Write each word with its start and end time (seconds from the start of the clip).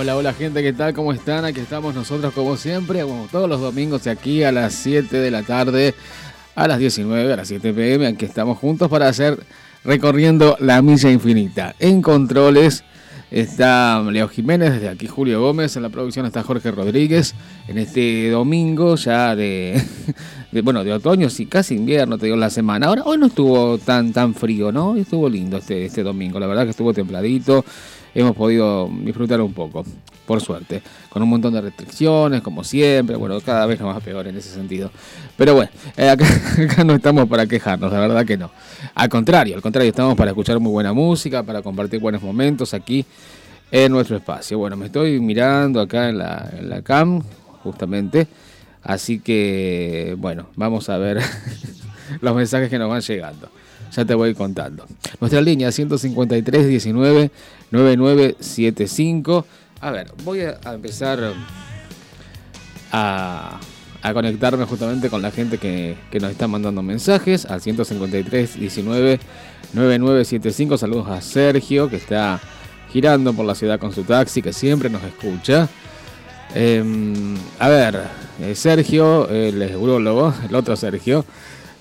Hola, 0.00 0.16
hola 0.16 0.32
gente, 0.32 0.62
¿qué 0.62 0.72
tal? 0.72 0.94
¿Cómo 0.94 1.12
están? 1.12 1.44
Aquí 1.44 1.60
estamos 1.60 1.94
nosotros 1.94 2.32
como 2.32 2.56
siempre, 2.56 3.02
como 3.02 3.26
todos 3.30 3.46
los 3.50 3.60
domingos 3.60 4.04
de 4.04 4.10
aquí 4.10 4.42
a 4.42 4.50
las 4.50 4.72
7 4.72 5.14
de 5.18 5.30
la 5.30 5.42
tarde, 5.42 5.94
a 6.54 6.66
las 6.66 6.78
19, 6.78 7.30
a 7.30 7.36
las 7.36 7.48
7 7.48 7.74
pm, 7.74 8.06
aquí 8.06 8.24
estamos 8.24 8.56
juntos 8.56 8.88
para 8.88 9.08
hacer 9.08 9.38
recorriendo 9.84 10.56
la 10.58 10.80
milla 10.80 11.10
infinita. 11.10 11.74
En 11.78 12.00
controles 12.00 12.82
está 13.30 14.02
Leo 14.10 14.26
Jiménez, 14.28 14.72
desde 14.72 14.88
aquí 14.88 15.06
Julio 15.06 15.42
Gómez, 15.42 15.76
en 15.76 15.82
la 15.82 15.90
producción 15.90 16.24
está 16.24 16.42
Jorge 16.44 16.70
Rodríguez, 16.70 17.34
en 17.68 17.76
este 17.76 18.30
domingo 18.30 18.96
ya 18.96 19.36
de, 19.36 19.84
bueno, 20.64 20.82
de 20.82 20.94
otoño, 20.94 21.28
sí, 21.28 21.44
casi 21.44 21.74
invierno, 21.74 22.16
te 22.16 22.24
digo, 22.24 22.38
la 22.38 22.48
semana. 22.48 22.86
Ahora, 22.86 23.02
hoy 23.04 23.18
no 23.18 23.26
estuvo 23.26 23.76
tan, 23.76 24.14
tan 24.14 24.32
frío, 24.32 24.72
¿no? 24.72 24.96
Estuvo 24.96 25.28
lindo 25.28 25.58
este, 25.58 25.84
este 25.84 26.02
domingo, 26.02 26.40
la 26.40 26.46
verdad 26.46 26.64
que 26.64 26.70
estuvo 26.70 26.94
templadito 26.94 27.66
hemos 28.14 28.36
podido 28.36 28.88
disfrutar 29.02 29.40
un 29.40 29.52
poco, 29.52 29.84
por 30.26 30.40
suerte, 30.40 30.82
con 31.08 31.22
un 31.22 31.28
montón 31.28 31.52
de 31.54 31.60
restricciones, 31.60 32.42
como 32.42 32.64
siempre, 32.64 33.16
bueno, 33.16 33.40
cada 33.40 33.66
vez 33.66 33.80
nos 33.80 33.94
va 33.94 34.00
peor 34.00 34.26
en 34.26 34.36
ese 34.36 34.50
sentido. 34.50 34.90
Pero 35.36 35.54
bueno, 35.54 35.70
eh, 35.96 36.08
acá, 36.10 36.84
no 36.84 36.94
estamos 36.94 37.28
para 37.28 37.46
quejarnos, 37.46 37.92
la 37.92 38.00
verdad 38.00 38.24
que 38.24 38.36
no. 38.36 38.50
Al 38.94 39.08
contrario, 39.08 39.56
al 39.56 39.62
contrario, 39.62 39.90
estamos 39.90 40.16
para 40.16 40.30
escuchar 40.30 40.58
muy 40.60 40.72
buena 40.72 40.92
música, 40.92 41.42
para 41.42 41.62
compartir 41.62 42.00
buenos 42.00 42.22
momentos 42.22 42.74
aquí 42.74 43.04
en 43.70 43.92
nuestro 43.92 44.16
espacio. 44.16 44.58
Bueno, 44.58 44.76
me 44.76 44.86
estoy 44.86 45.20
mirando 45.20 45.80
acá 45.80 46.08
en 46.08 46.18
la, 46.18 46.50
en 46.58 46.68
la 46.68 46.82
cam, 46.82 47.22
justamente. 47.62 48.26
Así 48.82 49.20
que, 49.20 50.16
bueno, 50.18 50.46
vamos 50.56 50.88
a 50.88 50.96
ver 50.96 51.20
los 52.20 52.34
mensajes 52.34 52.70
que 52.70 52.78
nos 52.78 52.88
van 52.88 53.02
llegando 53.02 53.50
ya 53.90 54.04
te 54.04 54.14
voy 54.14 54.34
contando. 54.34 54.86
Nuestra 55.20 55.40
línea 55.40 55.72
153 55.72 56.68
19 56.68 57.30
9975. 57.70 59.46
A 59.80 59.90
ver, 59.90 60.12
voy 60.24 60.40
a 60.40 60.58
empezar 60.72 61.34
a, 62.92 63.60
conectarme 64.12 64.64
justamente 64.64 65.08
con 65.08 65.22
la 65.22 65.30
gente 65.30 65.58
que, 65.58 65.96
nos 66.20 66.30
está 66.30 66.48
mandando 66.48 66.82
mensajes 66.82 67.46
al 67.46 67.60
153 67.60 68.58
19 68.58 69.20
9975. 69.72 70.78
Saludos 70.78 71.08
a 71.08 71.20
Sergio 71.20 71.88
que 71.88 71.96
está 71.96 72.40
girando 72.92 73.32
por 73.32 73.46
la 73.46 73.54
ciudad 73.54 73.78
con 73.78 73.92
su 73.92 74.02
taxi, 74.02 74.42
que 74.42 74.52
siempre 74.52 74.90
nos 74.90 75.02
escucha. 75.04 75.68
Em, 76.54 77.36
a 77.60 77.68
ver, 77.68 78.00
eh, 78.40 78.54
Sergio, 78.56 79.28
el 79.28 79.76
urologo, 79.76 80.34
el 80.48 80.54
otro 80.54 80.74
Sergio, 80.74 81.24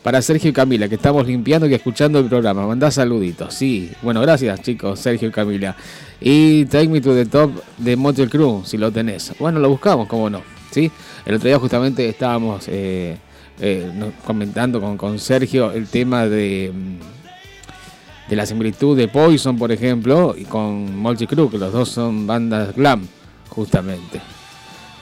para 0.09 0.23
Sergio 0.23 0.49
y 0.49 0.53
Camila, 0.53 0.89
que 0.89 0.95
estamos 0.95 1.27
limpiando 1.27 1.67
y 1.67 1.73
escuchando 1.75 2.17
el 2.17 2.25
programa. 2.25 2.65
Mandá 2.65 2.89
saluditos. 2.89 3.53
Sí, 3.53 3.91
bueno, 4.02 4.21
gracias 4.21 4.59
chicos, 4.63 4.99
Sergio 4.99 5.27
y 5.27 5.31
Camila. 5.31 5.75
Y 6.19 6.66
Take 6.66 6.88
Me 6.88 6.99
to 6.99 7.13
the 7.13 7.27
Top 7.27 7.51
de 7.77 7.95
Motel 7.95 8.27
Crew, 8.27 8.63
si 8.66 8.79
lo 8.79 8.91
tenés. 8.91 9.33
Bueno, 9.38 9.59
lo 9.59 9.69
buscamos, 9.69 10.07
cómo 10.07 10.27
no. 10.27 10.41
¿sí? 10.71 10.91
El 11.27 11.35
otro 11.35 11.47
día 11.47 11.59
justamente 11.59 12.09
estábamos 12.09 12.63
eh, 12.69 13.17
eh, 13.59 13.91
comentando 14.25 14.81
con, 14.81 14.97
con, 14.97 15.19
Sergio 15.19 15.71
el 15.73 15.85
tema 15.85 16.25
de, 16.25 16.73
mm, 16.73 18.29
de 18.31 18.35
la 18.35 18.47
similitud 18.47 18.97
de 18.97 19.09
Poison, 19.09 19.59
por 19.59 19.71
ejemplo, 19.71 20.34
y 20.35 20.45
con 20.45 20.97
Motley 20.97 21.28
Crew, 21.28 21.51
que 21.51 21.59
los 21.59 21.72
dos 21.72 21.88
son 21.88 22.25
bandas 22.25 22.75
glam, 22.75 23.07
justamente. 23.50 24.19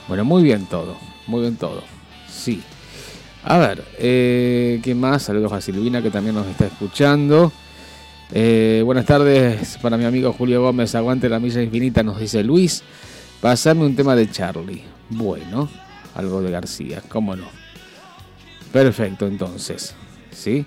Bueno, 0.06 0.26
muy 0.26 0.42
bien 0.42 0.66
todo, 0.66 0.98
muy 1.26 1.40
bien 1.40 1.56
todo. 1.56 1.82
Sí. 2.30 2.62
A 3.44 3.56
ver, 3.58 3.84
eh, 3.98 4.80
¿qué 4.82 4.94
más? 4.94 5.22
Saludos 5.22 5.52
a 5.52 5.60
Silvina 5.60 6.02
que 6.02 6.10
también 6.10 6.34
nos 6.34 6.46
está 6.46 6.66
escuchando. 6.66 7.52
Eh, 8.32 8.82
buenas 8.84 9.06
tardes 9.06 9.78
para 9.80 9.96
mi 9.96 10.04
amigo 10.04 10.32
Julio 10.32 10.62
Gómez. 10.62 10.94
Aguante 10.94 11.28
la 11.28 11.38
milla 11.38 11.62
infinita, 11.62 12.02
nos 12.02 12.18
dice 12.18 12.42
Luis. 12.42 12.82
Pasame 13.40 13.84
un 13.84 13.94
tema 13.94 14.16
de 14.16 14.28
Charlie. 14.30 14.82
Bueno, 15.08 15.68
algo 16.14 16.42
de 16.42 16.50
García, 16.50 17.00
cómo 17.08 17.36
no. 17.36 17.46
Perfecto, 18.72 19.26
entonces. 19.26 19.94
¿Sí? 20.32 20.66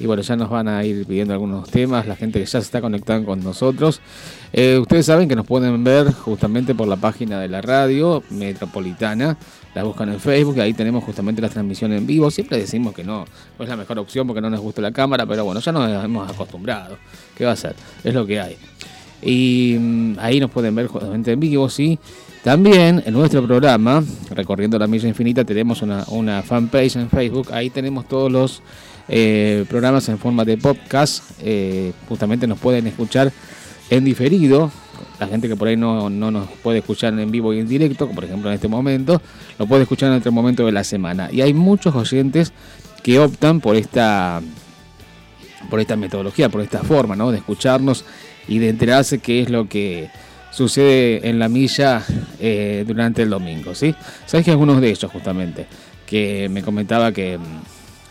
Y 0.00 0.06
bueno, 0.06 0.22
ya 0.22 0.36
nos 0.36 0.50
van 0.50 0.68
a 0.68 0.84
ir 0.84 1.06
pidiendo 1.06 1.34
algunos 1.34 1.70
temas, 1.70 2.06
la 2.06 2.16
gente 2.16 2.38
que 2.38 2.46
ya 2.46 2.60
se 2.60 2.66
está 2.66 2.80
conectando 2.80 3.26
con 3.26 3.42
nosotros. 3.42 4.00
Eh, 4.52 4.78
ustedes 4.80 5.06
saben 5.06 5.28
que 5.28 5.36
nos 5.36 5.46
pueden 5.46 5.84
ver 5.84 6.12
justamente 6.12 6.74
por 6.74 6.88
la 6.88 6.96
página 6.96 7.40
de 7.40 7.48
la 7.48 7.62
radio 7.62 8.22
metropolitana. 8.30 9.36
La 9.76 9.84
buscan 9.84 10.08
en 10.08 10.18
Facebook, 10.18 10.58
ahí 10.58 10.72
tenemos 10.72 11.04
justamente 11.04 11.42
la 11.42 11.50
transmisión 11.50 11.92
en 11.92 12.06
vivo. 12.06 12.30
Siempre 12.30 12.56
decimos 12.56 12.94
que 12.94 13.04
no, 13.04 13.26
es 13.58 13.68
la 13.68 13.76
mejor 13.76 13.98
opción 13.98 14.26
porque 14.26 14.40
no 14.40 14.48
nos 14.48 14.60
gusta 14.60 14.80
la 14.80 14.90
cámara, 14.90 15.26
pero 15.26 15.44
bueno, 15.44 15.60
ya 15.60 15.70
nos 15.70 16.02
hemos 16.02 16.30
acostumbrado. 16.30 16.96
¿Qué 17.36 17.44
va 17.44 17.52
a 17.52 17.56
ser? 17.56 17.76
Es 18.02 18.14
lo 18.14 18.24
que 18.24 18.40
hay. 18.40 18.56
Y 19.20 19.76
mm, 19.78 20.14
ahí 20.18 20.40
nos 20.40 20.50
pueden 20.50 20.74
ver 20.74 20.86
justamente 20.86 21.30
en 21.30 21.40
vivo, 21.40 21.68
sí. 21.68 21.98
También 22.42 23.02
en 23.04 23.12
nuestro 23.12 23.46
programa, 23.46 24.02
Recorriendo 24.30 24.78
la 24.78 24.86
Milla 24.86 25.08
Infinita, 25.08 25.44
tenemos 25.44 25.82
una, 25.82 26.06
una 26.08 26.42
fanpage 26.42 26.96
en 26.96 27.10
Facebook. 27.10 27.48
Ahí 27.52 27.68
tenemos 27.68 28.08
todos 28.08 28.32
los 28.32 28.62
eh, 29.08 29.66
programas 29.68 30.08
en 30.08 30.16
forma 30.16 30.46
de 30.46 30.56
podcast. 30.56 31.22
Eh, 31.42 31.92
justamente 32.08 32.46
nos 32.46 32.58
pueden 32.58 32.86
escuchar 32.86 33.30
en 33.90 34.04
diferido. 34.06 34.72
La 35.18 35.26
gente 35.26 35.48
que 35.48 35.56
por 35.56 35.68
ahí 35.68 35.76
no, 35.76 36.10
nos 36.10 36.48
puede 36.62 36.78
escuchar 36.78 37.18
en 37.18 37.30
vivo 37.30 37.52
y 37.52 37.60
en 37.60 37.68
directo, 37.68 38.08
por 38.08 38.24
ejemplo 38.24 38.48
en 38.50 38.54
este 38.54 38.68
momento, 38.68 39.20
lo 39.58 39.66
puede 39.66 39.82
escuchar 39.82 40.10
en 40.10 40.18
otro 40.18 40.32
momento 40.32 40.66
de 40.66 40.72
la 40.72 40.84
semana. 40.84 41.28
Y 41.32 41.40
hay 41.40 41.54
muchos 41.54 41.94
oyentes 41.94 42.52
que 43.02 43.18
optan 43.18 43.60
por 43.60 43.76
esta, 43.76 44.40
por 45.70 45.80
esta 45.80 45.96
metodología, 45.96 46.48
por 46.48 46.60
esta 46.60 46.82
forma 46.82 47.16
¿no? 47.16 47.30
de 47.30 47.38
escucharnos 47.38 48.04
y 48.48 48.58
de 48.58 48.68
enterarse 48.68 49.18
qué 49.18 49.42
es 49.42 49.50
lo 49.50 49.68
que 49.68 50.10
sucede 50.50 51.28
en 51.28 51.38
la 51.38 51.48
milla 51.48 52.02
eh, 52.40 52.84
durante 52.86 53.22
el 53.22 53.30
domingo. 53.30 53.74
¿sí? 53.74 53.94
¿Sabes 54.26 54.44
que 54.44 54.50
algunos 54.50 54.80
de 54.80 54.90
ellos 54.90 55.10
justamente? 55.10 55.66
Que 56.06 56.48
me 56.48 56.62
comentaba 56.62 57.12
que 57.12 57.38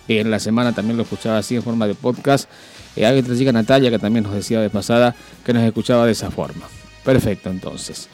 en 0.08 0.32
la 0.32 0.40
semana 0.40 0.74
también 0.74 0.98
lo 0.98 1.04
escuchaba 1.04 1.40
así 1.40 1.56
en 1.56 1.64
forma 1.64 1.88
de 1.88 1.96
podcast. 1.96 2.50
Eh, 2.96 3.06
hay 3.06 3.20
otra 3.20 3.36
chica, 3.36 3.52
Natalia, 3.52 3.90
que 3.90 4.00
también 4.00 4.24
nos 4.24 4.34
decía 4.34 4.62
de 4.62 4.70
pasada 4.70 5.16
que 5.46 5.54
nos 5.54 5.64
escuchaba 5.64 6.06
de 6.06 6.12
esa 6.12 6.32
forma. 6.32 6.66
Perfecto, 7.04 7.50
entonces. 7.50 8.10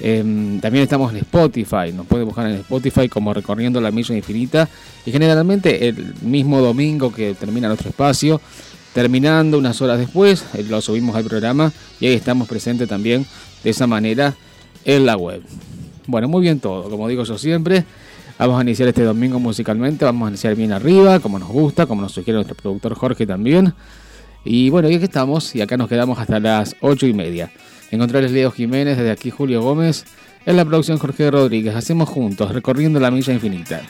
Em, 0.00 0.60
también 0.60 0.82
estamos 0.82 1.12
en 1.12 1.18
Spotify, 1.18 1.92
nos 1.94 2.06
puede 2.06 2.24
buscar 2.24 2.46
en 2.46 2.56
Spotify 2.56 3.08
como 3.08 3.32
Recorriendo 3.32 3.80
la 3.80 3.90
Milla 3.90 4.14
Infinita. 4.16 4.68
Y 5.06 5.12
generalmente 5.12 5.88
el 5.88 6.14
mismo 6.22 6.60
domingo 6.60 7.12
que 7.12 7.34
termina 7.34 7.68
nuestro 7.68 7.90
espacio, 7.90 8.40
terminando 8.92 9.58
unas 9.58 9.80
horas 9.80 9.98
después, 9.98 10.44
eh, 10.54 10.64
lo 10.68 10.80
subimos 10.80 11.16
al 11.16 11.24
programa 11.24 11.72
y 12.00 12.06
ahí 12.06 12.14
estamos 12.14 12.48
presentes 12.48 12.88
también 12.88 13.24
de 13.62 13.70
esa 13.70 13.86
manera 13.86 14.34
en 14.84 15.06
la 15.06 15.16
web. 15.16 15.42
Bueno, 16.06 16.28
muy 16.28 16.42
bien 16.42 16.60
todo, 16.60 16.90
como 16.90 17.08
digo 17.08 17.24
yo 17.24 17.38
siempre. 17.38 17.84
Vamos 18.36 18.58
a 18.58 18.62
iniciar 18.62 18.88
este 18.88 19.04
domingo 19.04 19.38
musicalmente, 19.38 20.04
vamos 20.04 20.26
a 20.26 20.30
iniciar 20.30 20.56
bien 20.56 20.72
arriba, 20.72 21.20
como 21.20 21.38
nos 21.38 21.48
gusta, 21.48 21.86
como 21.86 22.02
nos 22.02 22.12
sugiere 22.12 22.34
nuestro 22.34 22.56
productor 22.56 22.94
Jorge 22.94 23.26
también. 23.26 23.72
Y 24.44 24.70
bueno, 24.70 24.90
y 24.90 24.94
aquí 24.94 25.04
estamos, 25.04 25.54
y 25.54 25.62
acá 25.62 25.76
nos 25.76 25.88
quedamos 25.88 26.18
hasta 26.18 26.38
las 26.38 26.76
ocho 26.80 27.06
y 27.06 27.14
media. 27.14 27.50
Encontrarles 27.90 28.32
Leo 28.32 28.50
Jiménez, 28.50 28.98
desde 28.98 29.10
aquí 29.10 29.30
Julio 29.30 29.62
Gómez, 29.62 30.04
en 30.44 30.56
la 30.56 30.64
producción 30.64 30.98
Jorge 30.98 31.30
Rodríguez. 31.30 31.74
Hacemos 31.74 32.08
juntos, 32.08 32.52
recorriendo 32.52 33.00
la 33.00 33.10
milla 33.10 33.32
infinita. 33.32 33.82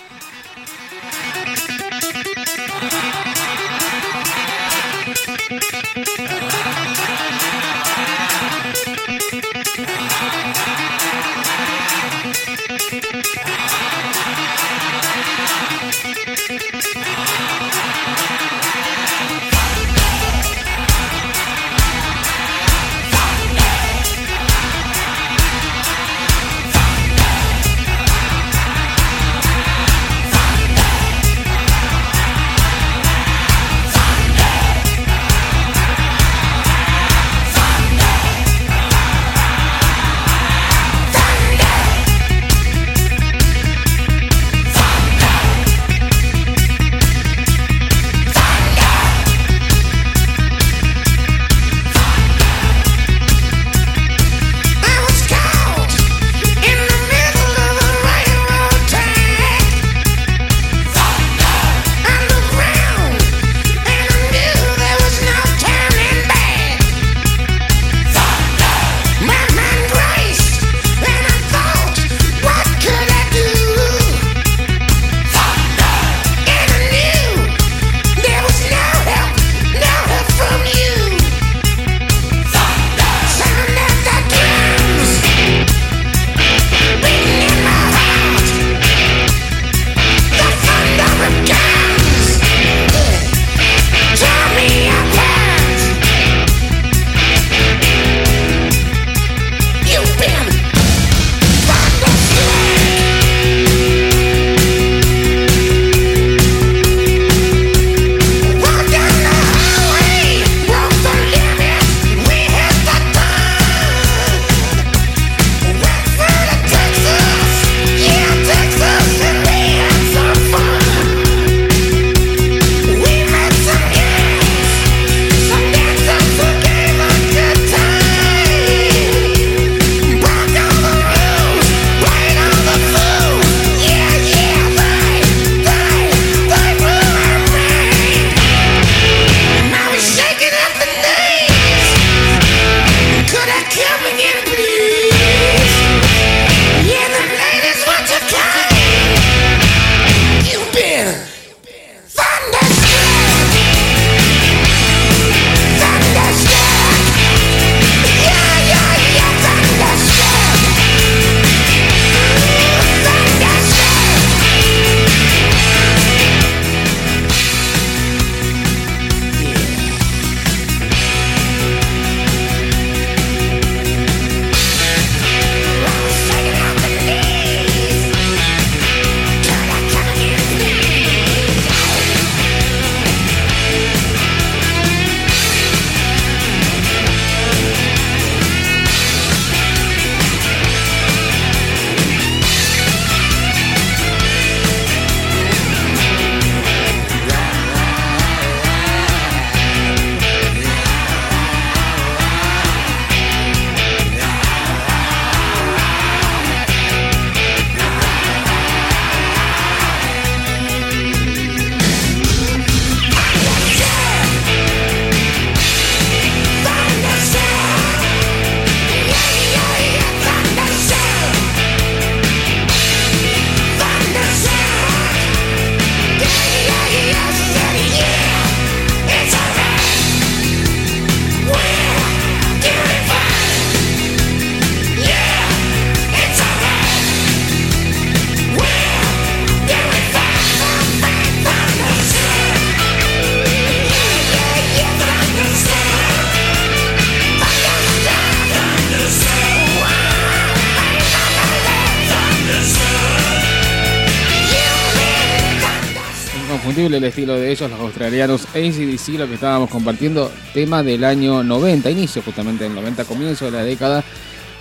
El 256.76 257.04
estilo 257.04 257.34
de 257.34 257.52
ellos, 257.52 257.70
los 257.70 257.78
australianos 257.78 258.46
ACDC, 258.46 259.16
lo 259.16 259.28
que 259.28 259.34
estábamos 259.34 259.70
compartiendo, 259.70 260.30
tema 260.52 260.82
del 260.82 261.04
año 261.04 261.44
90, 261.44 261.88
inicio 261.90 262.20
justamente 262.22 262.64
del 262.64 262.74
90, 262.74 263.04
comienzo 263.04 263.44
de 263.44 263.52
la 263.52 263.62
década, 263.62 264.02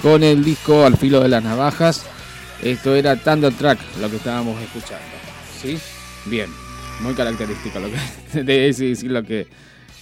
con 0.01 0.21
el 0.23 0.43
disco 0.43 0.85
Al 0.85 0.95
filo 0.95 1.21
de 1.21 1.29
las 1.29 1.43
navajas. 1.43 2.05
Esto 2.61 2.95
era 2.95 3.15
Thunder 3.15 3.51
Track, 3.53 3.79
lo 3.99 4.09
que 4.11 4.17
estábamos 4.17 4.61
escuchando. 4.61 5.03
¿Sí? 5.59 5.79
Bien, 6.25 6.49
muy 7.01 7.15
característico 7.15 7.79
lo 7.79 7.89
que, 7.89 8.43
de 8.43 8.69
ACDC 8.69 9.03
lo 9.09 9.23
que, 9.23 9.47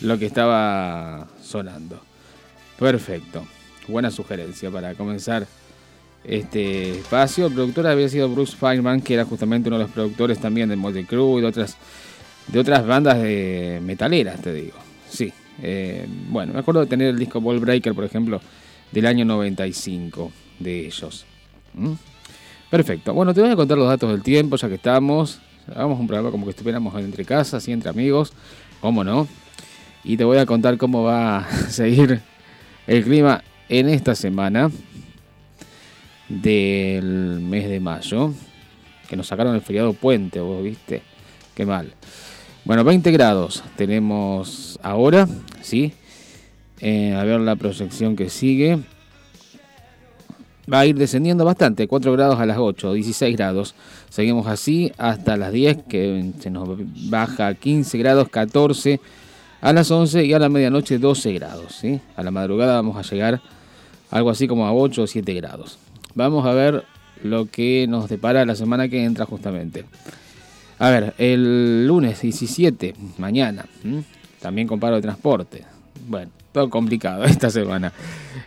lo 0.01 0.19
que 0.19 0.25
estaba 0.25 1.27
sonando. 1.41 2.01
Perfecto, 2.77 3.47
buena 3.87 4.11
sugerencia 4.11 4.69
para 4.69 4.95
comenzar 4.95 5.47
este 6.23 6.91
espacio. 6.99 7.47
El 7.47 7.53
productor 7.53 7.87
había 7.87 8.09
sido 8.09 8.29
Bruce 8.29 8.55
Feynman, 8.55 9.01
que 9.01 9.13
era 9.13 9.25
justamente 9.25 9.69
uno 9.69 9.77
de 9.77 9.85
los 9.85 9.91
productores 9.91 10.39
también 10.39 10.69
de 10.69 10.75
Motley 10.75 11.05
Crue 11.05 11.39
y 11.39 11.41
de 11.41 11.47
otras, 11.47 11.77
de 12.47 12.59
otras 12.59 12.85
bandas 12.85 13.21
de 13.21 13.79
metaleras, 13.83 14.41
te 14.41 14.53
digo. 14.53 14.77
Sí, 15.09 15.31
eh, 15.61 16.07
bueno, 16.29 16.53
me 16.53 16.59
acuerdo 16.59 16.81
de 16.81 16.87
tener 16.87 17.09
el 17.09 17.19
disco 17.19 17.41
Ball 17.41 17.59
Breaker, 17.59 17.93
por 17.93 18.03
ejemplo, 18.03 18.41
del 18.91 19.05
año 19.05 19.25
95 19.25 20.31
de 20.59 20.85
ellos. 20.87 21.25
¿Mm? 21.73 21.93
Perfecto. 22.69 23.13
Bueno, 23.13 23.33
te 23.33 23.41
voy 23.41 23.51
a 23.51 23.55
contar 23.55 23.77
los 23.77 23.87
datos 23.87 24.09
del 24.11 24.23
tiempo, 24.23 24.55
ya 24.55 24.69
que 24.69 24.75
estamos. 24.75 25.39
Hagamos 25.67 25.99
un 25.99 26.07
programa 26.07 26.31
como 26.31 26.45
que 26.45 26.51
estuviéramos 26.51 26.95
entre 26.99 27.25
casas 27.25 27.67
y 27.67 27.71
entre 27.71 27.89
amigos, 27.89 28.33
¿cómo 28.79 29.03
no? 29.03 29.27
Y 30.03 30.17
te 30.17 30.23
voy 30.23 30.39
a 30.39 30.45
contar 30.45 30.77
cómo 30.77 31.03
va 31.03 31.39
a 31.39 31.51
seguir 31.69 32.21
el 32.87 33.03
clima 33.03 33.43
en 33.69 33.89
esta 33.89 34.15
semana 34.15 34.71
del 36.27 37.39
mes 37.41 37.69
de 37.69 37.79
mayo. 37.79 38.33
Que 39.07 39.17
nos 39.17 39.27
sacaron 39.27 39.53
el 39.53 39.61
feriado 39.61 39.93
puente, 39.93 40.39
vos 40.39 40.63
viste. 40.63 41.03
Qué 41.53 41.65
mal. 41.65 41.93
Bueno, 42.63 42.83
20 42.83 43.11
grados 43.11 43.63
tenemos 43.75 44.79
ahora, 44.83 45.27
¿sí? 45.61 45.93
Eh, 46.79 47.15
a 47.15 47.23
ver 47.23 47.39
la 47.39 47.55
proyección 47.55 48.15
que 48.15 48.29
sigue. 48.29 48.77
Va 50.71 50.81
a 50.81 50.85
ir 50.85 50.95
descendiendo 50.95 51.43
bastante, 51.43 51.87
4 51.87 52.11
grados 52.11 52.39
a 52.39 52.45
las 52.45 52.59
8, 52.59 52.93
16 52.93 53.35
grados. 53.35 53.73
Seguimos 54.09 54.45
así 54.45 54.91
hasta 54.99 55.37
las 55.37 55.51
10, 55.51 55.83
que 55.89 56.33
se 56.39 56.51
nos 56.51 56.69
baja 57.09 57.47
a 57.47 57.55
15 57.55 57.97
grados, 57.97 58.29
14 58.29 59.01
a 59.59 59.73
las 59.73 59.89
11 59.89 60.23
y 60.25 60.33
a 60.33 60.39
la 60.39 60.47
medianoche 60.47 60.99
12 60.99 61.33
grados. 61.33 61.73
¿sí? 61.73 61.99
A 62.15 62.21
la 62.21 62.29
madrugada 62.29 62.75
vamos 62.75 62.95
a 62.95 63.01
llegar 63.01 63.41
algo 64.11 64.29
así 64.29 64.47
como 64.47 64.67
a 64.67 64.73
8 64.73 65.01
o 65.01 65.07
7 65.07 65.33
grados. 65.33 65.79
Vamos 66.13 66.45
a 66.45 66.53
ver 66.53 66.85
lo 67.23 67.47
que 67.47 67.87
nos 67.89 68.07
depara 68.07 68.45
la 68.45 68.55
semana 68.55 68.87
que 68.87 69.03
entra 69.03 69.25
justamente. 69.25 69.85
A 70.81 70.89
ver, 70.89 71.13
el 71.19 71.85
lunes 71.85 72.19
17, 72.21 72.95
mañana, 73.19 73.67
también 74.41 74.67
con 74.67 74.79
paro 74.79 74.95
de 74.95 75.03
transporte. 75.03 75.63
Bueno, 76.07 76.31
todo 76.51 76.71
complicado 76.71 77.23
esta 77.25 77.51
semana. 77.51 77.93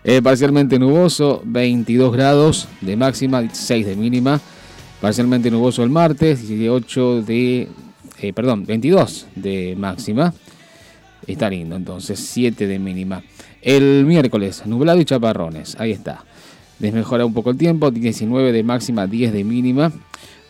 Eh, 0.02 0.20
parcialmente 0.20 0.76
nuboso, 0.80 1.42
22 1.44 2.12
grados 2.12 2.66
de 2.80 2.96
máxima, 2.96 3.48
6 3.52 3.86
de 3.86 3.94
mínima. 3.94 4.40
Parcialmente 5.00 5.48
nuboso 5.48 5.84
el 5.84 5.90
martes, 5.90 6.48
18 6.48 7.22
de... 7.22 7.68
Eh, 8.20 8.32
perdón, 8.32 8.66
22 8.66 9.28
de 9.36 9.76
máxima. 9.78 10.34
Está 11.28 11.48
lindo, 11.48 11.76
entonces 11.76 12.18
7 12.18 12.66
de 12.66 12.80
mínima. 12.80 13.22
El 13.62 14.06
miércoles, 14.06 14.66
nublado 14.66 15.00
y 15.00 15.04
chaparrones. 15.04 15.76
Ahí 15.78 15.92
está. 15.92 16.24
Desmejora 16.80 17.24
un 17.24 17.32
poco 17.32 17.50
el 17.50 17.56
tiempo, 17.56 17.92
19 17.92 18.50
de 18.50 18.64
máxima, 18.64 19.06
10 19.06 19.32
de 19.32 19.44
mínima. 19.44 19.92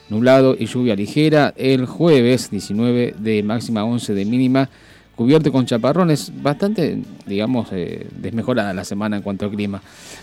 Nublado 0.09 0.57
y 0.59 0.67
lluvia 0.67 0.95
ligera. 0.95 1.55
El 1.57 1.87
jueves, 1.87 2.51
19 2.51 3.15
de 3.19 3.43
máxima, 3.43 3.85
11 3.85 4.15
de 4.15 4.25
mínima. 4.25 4.69
Cubierto 5.17 5.53
con 5.53 5.65
chaparrones, 5.65 6.33
bastante, 6.43 7.01
digamos, 7.25 7.69
eh, 7.71 8.09
desmejorada 8.17 8.75
la 8.75 8.85
semana 8.85 9.17
en 9.17 9.23
cuanto 9.23 9.45
al 9.45 9.53
clima. 9.53 9.81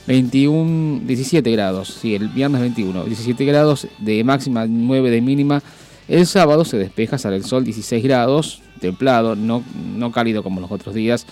21, 0.07 1.01
17 1.05 1.49
grados, 1.51 1.97
sí, 2.01 2.13
el 2.13 2.27
viernes 2.27 2.59
21, 2.59 3.05
17 3.05 3.45
grados 3.45 3.87
de 3.99 4.21
máxima, 4.25 4.65
9 4.67 5.09
de 5.09 5.21
mínima. 5.21 5.63
El 6.09 6.27
sábado 6.27 6.65
se 6.65 6.77
despeja, 6.77 7.17
sale 7.17 7.37
el 7.37 7.45
sol, 7.45 7.63
16 7.63 8.03
grados, 8.03 8.61
templado, 8.81 9.37
no, 9.37 9.63
no 9.95 10.11
cálido 10.11 10.43
como 10.43 10.59
los 10.59 10.69
otros 10.69 10.93
días. 10.93 11.25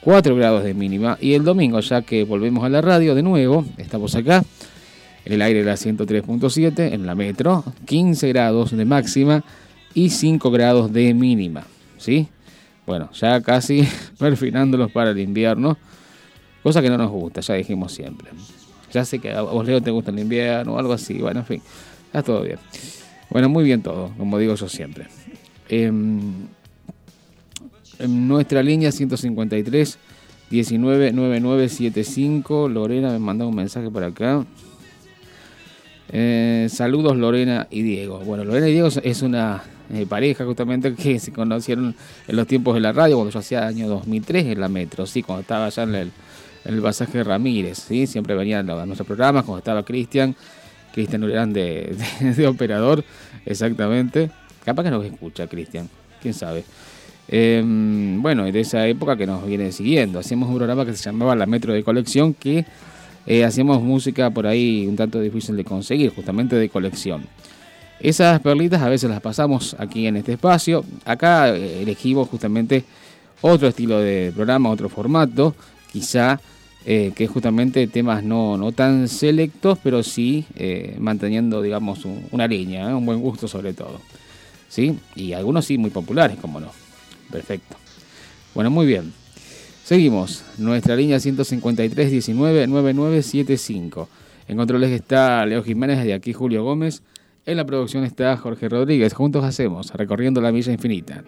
4 0.00 0.34
grados 0.34 0.64
de 0.64 0.72
mínima. 0.72 1.18
Y 1.20 1.34
el 1.34 1.44
domingo, 1.44 1.80
ya 1.80 2.00
que 2.00 2.24
volvemos 2.24 2.64
a 2.64 2.70
la 2.70 2.80
radio 2.80 3.14
de 3.14 3.22
nuevo, 3.22 3.64
estamos 3.76 4.14
acá, 4.14 4.42
el 5.24 5.42
aire 5.42 5.64
la 5.64 5.74
103.7, 5.74 6.92
en 6.92 7.06
la 7.06 7.14
metro, 7.14 7.64
15 7.86 8.28
grados 8.28 8.76
de 8.76 8.84
máxima 8.84 9.44
y 9.94 10.10
5 10.10 10.50
grados 10.50 10.92
de 10.92 11.14
mínima. 11.14 11.64
¿Sí? 11.98 12.28
Bueno, 12.86 13.10
ya 13.12 13.40
casi 13.40 13.86
perfinándolos 14.18 14.90
para 14.90 15.10
el 15.10 15.20
invierno, 15.20 15.78
cosa 16.62 16.82
que 16.82 16.90
no 16.90 16.98
nos 16.98 17.10
gusta, 17.10 17.40
ya 17.40 17.54
dijimos 17.54 17.92
siempre. 17.92 18.30
Ya 18.92 19.04
sé 19.04 19.18
que 19.18 19.32
a 19.32 19.42
vos, 19.42 19.66
Leo, 19.66 19.80
te 19.80 19.90
gusta 19.90 20.10
el 20.10 20.18
invierno 20.18 20.74
o 20.74 20.78
algo 20.78 20.92
así, 20.92 21.14
bueno, 21.14 21.40
en 21.40 21.46
fin, 21.46 21.62
está 22.06 22.22
todo 22.22 22.42
bien. 22.42 22.58
Bueno, 23.30 23.48
muy 23.48 23.64
bien 23.64 23.82
todo, 23.82 24.12
como 24.18 24.38
digo 24.38 24.54
yo 24.54 24.68
siempre. 24.68 25.06
Em, 25.68 26.46
en 27.98 28.28
nuestra 28.28 28.62
línea 28.62 28.92
153 28.92 29.98
199975. 30.52 32.68
Lorena 32.68 33.10
me 33.10 33.18
mandó 33.18 33.48
un 33.48 33.56
mensaje 33.56 33.90
por 33.90 34.04
acá. 34.04 34.44
Eh, 36.14 36.68
saludos 36.70 37.16
Lorena 37.16 37.66
y 37.70 37.82
Diego. 37.82 38.18
Bueno, 38.20 38.44
Lorena 38.44 38.68
y 38.68 38.72
Diego 38.72 38.88
es 39.02 39.22
una 39.22 39.62
eh, 39.92 40.06
pareja 40.06 40.44
justamente 40.44 40.94
que 40.94 41.18
se 41.18 41.32
conocieron 41.32 41.94
en 42.28 42.36
los 42.36 42.46
tiempos 42.46 42.74
de 42.74 42.80
la 42.80 42.92
radio, 42.92 43.16
cuando 43.16 43.32
yo 43.32 43.38
hacía 43.38 43.66
año 43.66 43.88
2003 43.88 44.46
en 44.46 44.60
la 44.60 44.68
Metro, 44.68 45.06
sí, 45.06 45.22
cuando 45.22 45.40
estaba 45.40 45.66
allá 45.66 45.82
en 45.84 45.94
el, 45.94 46.12
en 46.64 46.74
el 46.74 46.82
pasaje 46.82 47.24
Ramírez, 47.24 47.78
sí, 47.78 48.06
siempre 48.06 48.34
venían 48.34 48.68
a 48.68 48.86
nuestros 48.86 49.06
programas, 49.06 49.44
cuando 49.44 49.58
estaba 49.58 49.82
Cristian, 49.84 50.36
Cristian 50.92 51.24
eran 51.24 51.52
de, 51.52 51.96
de, 52.20 52.46
operador, 52.46 53.02
exactamente. 53.46 54.30
Capaz 54.64 54.84
que 54.84 54.90
nos 54.90 55.04
escucha 55.04 55.46
Cristian, 55.46 55.88
quién 56.20 56.34
sabe. 56.34 56.64
Eh, 57.28 57.62
bueno, 57.64 58.44
de 58.44 58.60
esa 58.60 58.86
época 58.86 59.16
que 59.16 59.26
nos 59.26 59.46
viene 59.46 59.72
siguiendo. 59.72 60.18
Hacíamos 60.18 60.48
un 60.50 60.56
programa 60.56 60.84
que 60.84 60.94
se 60.94 61.04
llamaba 61.04 61.34
La 61.34 61.46
Metro 61.46 61.72
de 61.72 61.82
Colección, 61.82 62.34
que 62.34 62.64
eh, 63.26 63.44
hacíamos 63.44 63.82
música 63.82 64.30
por 64.30 64.46
ahí 64.46 64.86
un 64.86 64.96
tanto 64.96 65.20
difícil 65.20 65.56
de 65.56 65.64
conseguir, 65.64 66.14
justamente 66.14 66.56
de 66.56 66.68
colección. 66.68 67.26
Esas 68.00 68.40
perlitas 68.40 68.82
a 68.82 68.88
veces 68.88 69.08
las 69.08 69.20
pasamos 69.20 69.76
aquí 69.78 70.08
en 70.08 70.16
este 70.16 70.32
espacio. 70.32 70.84
Acá 71.04 71.54
eh, 71.54 71.82
elegimos 71.82 72.28
justamente 72.28 72.84
otro 73.40 73.68
estilo 73.68 74.00
de 74.00 74.32
programa, 74.34 74.70
otro 74.70 74.88
formato, 74.88 75.54
quizá 75.92 76.40
eh, 76.84 77.12
que 77.14 77.24
es 77.24 77.30
justamente 77.30 77.86
temas 77.86 78.24
no, 78.24 78.56
no 78.56 78.72
tan 78.72 79.06
selectos, 79.06 79.78
pero 79.84 80.02
sí 80.02 80.44
eh, 80.56 80.96
manteniendo, 80.98 81.62
digamos, 81.62 82.00
una 82.32 82.48
línea, 82.48 82.96
un 82.96 83.06
buen 83.06 83.20
gusto 83.20 83.46
sobre 83.46 83.72
todo. 83.72 84.00
¿Sí? 84.68 84.98
Y 85.14 85.32
algunos 85.34 85.64
sí 85.64 85.78
muy 85.78 85.90
populares, 85.90 86.38
como 86.40 86.58
no. 86.58 86.72
Perfecto. 87.30 87.76
Bueno, 88.52 88.70
muy 88.70 88.86
bien. 88.86 89.12
Seguimos. 89.84 90.44
Nuestra 90.58 90.94
línea 90.94 91.18
153 91.18 92.10
19 92.10 92.66
9975. 92.68 94.08
En 94.46 94.56
controles 94.56 94.90
está 94.90 95.44
Leo 95.44 95.62
Jiménez, 95.62 96.04
de 96.04 96.14
aquí 96.14 96.32
Julio 96.32 96.62
Gómez. 96.62 97.02
En 97.46 97.56
la 97.56 97.64
producción 97.64 98.04
está 98.04 98.36
Jorge 98.36 98.68
Rodríguez. 98.68 99.12
Juntos 99.12 99.44
hacemos 99.44 99.92
Recorriendo 99.92 100.40
la 100.40 100.52
Villa 100.52 100.72
Infinita. 100.72 101.24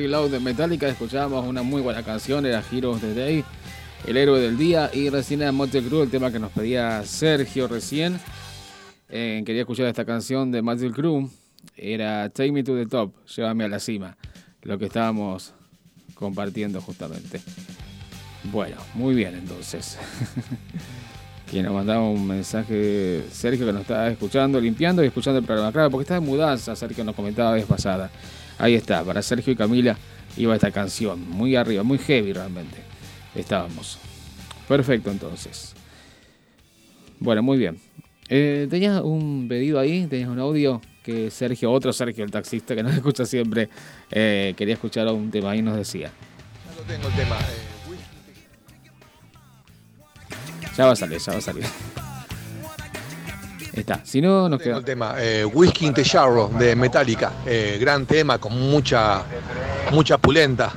Reload 0.00 0.30
de 0.30 0.40
Metallica 0.40 0.88
escuchábamos 0.88 1.46
una 1.46 1.62
muy 1.62 1.82
buena 1.82 2.02
canción, 2.02 2.46
era 2.46 2.64
Heroes 2.72 3.02
the 3.02 3.12
Day, 3.12 3.44
el 4.06 4.16
héroe 4.16 4.40
del 4.40 4.56
día, 4.56 4.90
y 4.94 5.10
recién 5.10 5.42
era 5.42 5.52
Motley 5.52 5.82
Crue, 5.82 6.04
el 6.04 6.10
tema 6.10 6.32
que 6.32 6.38
nos 6.38 6.50
pedía 6.52 7.04
Sergio 7.04 7.68
recién. 7.68 8.18
Eh, 9.10 9.42
quería 9.44 9.60
escuchar 9.60 9.84
esta 9.84 10.06
canción 10.06 10.50
de 10.50 10.62
Motley 10.62 10.90
Crue, 10.90 11.28
era 11.76 12.30
Take 12.30 12.50
Me 12.50 12.64
to 12.64 12.74
the 12.76 12.86
Top, 12.86 13.12
llévame 13.26 13.64
a 13.64 13.68
la 13.68 13.78
cima, 13.78 14.16
lo 14.62 14.78
que 14.78 14.86
estábamos 14.86 15.52
compartiendo 16.14 16.80
justamente. 16.80 17.42
Bueno, 18.44 18.76
muy 18.94 19.14
bien 19.14 19.34
entonces. 19.34 19.98
que 21.50 21.62
nos 21.62 21.74
mandaba 21.74 22.08
un 22.08 22.26
mensaje, 22.26 23.26
Sergio, 23.30 23.66
que 23.66 23.72
nos 23.74 23.82
estaba 23.82 24.08
escuchando, 24.08 24.58
limpiando 24.58 25.04
y 25.04 25.08
escuchando 25.08 25.40
el 25.40 25.44
programa. 25.44 25.70
Claro, 25.72 25.90
porque 25.90 26.04
está 26.04 26.14
de 26.14 26.20
mudanza, 26.20 26.74
Sergio 26.74 27.04
nos 27.04 27.14
comentaba 27.14 27.50
la 27.50 27.56
vez 27.56 27.66
pasada. 27.66 28.10
Ahí 28.60 28.74
está, 28.74 29.02
para 29.02 29.22
Sergio 29.22 29.52
y 29.52 29.56
Camila 29.56 29.96
iba 30.36 30.54
esta 30.54 30.70
canción, 30.70 31.28
muy 31.30 31.56
arriba, 31.56 31.82
muy 31.82 31.98
heavy 31.98 32.32
realmente. 32.32 32.76
Estábamos. 33.34 33.98
Perfecto 34.68 35.10
entonces. 35.10 35.74
Bueno, 37.18 37.42
muy 37.42 37.58
bien. 37.58 37.80
Eh, 38.28 38.66
tenías 38.70 39.00
un 39.02 39.46
pedido 39.48 39.80
ahí, 39.80 40.06
tenías 40.06 40.28
un 40.28 40.38
audio 40.38 40.80
que 41.02 41.30
Sergio, 41.30 41.72
otro 41.72 41.92
Sergio, 41.92 42.22
el 42.22 42.30
taxista 42.30 42.76
que 42.76 42.82
nos 42.82 42.94
escucha 42.96 43.24
siempre, 43.24 43.70
eh, 44.10 44.54
quería 44.56 44.74
escuchar 44.74 45.08
un 45.08 45.30
tema 45.30 45.56
y 45.56 45.62
nos 45.62 45.76
decía. 45.76 46.10
Ya 46.68 46.76
lo 46.76 46.82
tengo 46.82 47.08
el 47.08 47.14
tema. 47.14 47.36
Eh. 47.36 47.70
Ya 50.76 50.86
va 50.86 50.92
a 50.92 50.96
salir, 50.96 51.18
ya 51.18 51.32
va 51.32 51.38
a 51.38 51.42
salir. 51.42 51.64
Está. 53.72 54.00
Si 54.04 54.20
no, 54.20 54.48
nos 54.48 54.60
queda. 54.60 54.78
El 54.78 54.84
tema 54.84 55.14
eh, 55.18 55.44
Whisky 55.44 55.86
in 55.86 55.94
the 55.94 56.02
de 56.58 56.76
Metallica. 56.76 57.32
Eh, 57.46 57.78
gran 57.80 58.06
tema 58.06 58.38
con 58.38 58.58
mucha, 58.58 59.22
mucha 59.92 60.18
pulenta. 60.18 60.72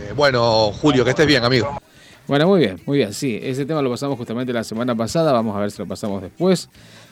Eh, 0.00 0.12
bueno, 0.16 0.72
Julio, 0.72 1.04
que 1.04 1.10
estés 1.10 1.26
bien, 1.26 1.44
amigo. 1.44 1.78
Bueno, 2.26 2.46
muy 2.46 2.60
bien, 2.60 2.80
muy 2.86 2.98
bien. 2.98 3.12
Sí, 3.12 3.38
ese 3.42 3.66
tema 3.66 3.82
lo 3.82 3.90
pasamos 3.90 4.16
justamente 4.16 4.52
la 4.52 4.64
semana 4.64 4.94
pasada. 4.94 5.32
Vamos 5.32 5.56
a 5.56 5.60
ver 5.60 5.70
si 5.70 5.78
lo 5.78 5.86
pasamos 5.86 6.22
después. 6.22 6.70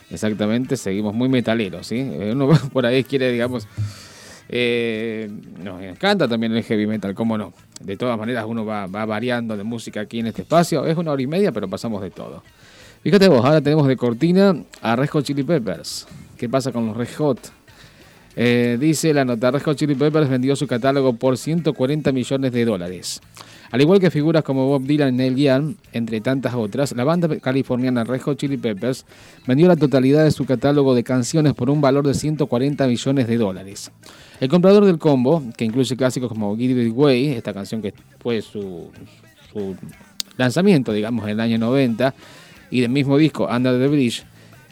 Exactamente, 0.09 0.75
seguimos 0.75 1.13
muy 1.13 1.29
metaleros, 1.29 1.85
¿sí? 1.85 2.01
Uno 2.01 2.49
por 2.73 2.85
ahí 2.85 3.03
quiere, 3.03 3.31
digamos. 3.31 3.67
nos 4.49 5.83
encanta 5.83 6.27
también 6.27 6.55
el 6.55 6.63
heavy 6.63 6.87
metal, 6.87 7.13
cómo 7.13 7.37
no. 7.37 7.53
De 7.81 7.95
todas 7.97 8.17
maneras, 8.17 8.45
uno 8.47 8.65
va, 8.65 8.87
va 8.87 9.05
variando 9.05 9.55
de 9.55 9.63
música 9.63 10.01
aquí 10.01 10.19
en 10.19 10.27
este 10.27 10.41
espacio. 10.41 10.85
Es 10.87 10.97
una 10.97 11.11
hora 11.11 11.21
y 11.21 11.27
media, 11.27 11.51
pero 11.51 11.67
pasamos 11.69 12.01
de 12.01 12.09
todo. 12.09 12.41
Fíjate 13.01 13.29
vos, 13.29 13.45
ahora 13.45 13.61
tenemos 13.61 13.87
de 13.87 13.95
cortina 13.95 14.53
a 14.81 14.95
Red 14.97 15.09
Hot 15.11 15.23
Chili 15.23 15.43
Peppers. 15.43 16.05
¿Qué 16.37 16.49
pasa 16.49 16.73
con 16.73 16.87
los 16.87 16.97
Red 16.97 17.07
Hot? 17.17 17.39
Eh, 18.35 18.77
dice 18.77 19.13
la 19.13 19.23
nota, 19.23 19.51
Red 19.51 19.61
Hot 19.63 19.77
Chili 19.77 19.95
Peppers 19.95 20.29
vendió 20.29 20.53
su 20.57 20.67
catálogo 20.67 21.13
por 21.13 21.37
140 21.37 22.11
millones 22.11 22.51
de 22.51 22.65
dólares. 22.65 23.21
Al 23.71 23.79
igual 23.79 24.01
que 24.01 24.11
figuras 24.11 24.43
como 24.43 24.67
Bob 24.67 24.83
Dylan 24.83 25.13
y 25.13 25.17
Neil 25.17 25.35
Young, 25.37 25.75
entre 25.93 26.19
tantas 26.19 26.55
otras, 26.55 26.91
la 26.93 27.05
banda 27.05 27.39
californiana 27.39 28.03
Red 28.03 28.21
Hot 28.21 28.37
Chili 28.37 28.57
Peppers 28.57 29.05
vendió 29.47 29.69
la 29.69 29.77
totalidad 29.77 30.25
de 30.25 30.31
su 30.31 30.45
catálogo 30.45 30.93
de 30.93 31.03
canciones 31.03 31.53
por 31.53 31.69
un 31.69 31.79
valor 31.79 32.05
de 32.05 32.13
140 32.13 32.85
millones 32.85 33.27
de 33.27 33.37
dólares. 33.37 33.91
El 34.41 34.49
comprador 34.49 34.83
del 34.83 34.97
combo, 34.97 35.41
que 35.55 35.63
incluye 35.63 35.95
clásicos 35.95 36.27
como 36.27 36.57
Give 36.57 36.83
It 36.83 36.93
Way, 36.93 37.29
esta 37.29 37.53
canción 37.53 37.81
que 37.81 37.93
fue 38.19 38.41
su, 38.41 38.89
su 39.53 39.77
lanzamiento, 40.35 40.91
digamos, 40.91 41.23
en 41.25 41.31
el 41.31 41.39
año 41.39 41.57
90, 41.59 42.13
y 42.71 42.81
del 42.81 42.91
mismo 42.91 43.17
disco 43.17 43.47
Under 43.51 43.79
the 43.79 43.87
Bridge, 43.87 44.23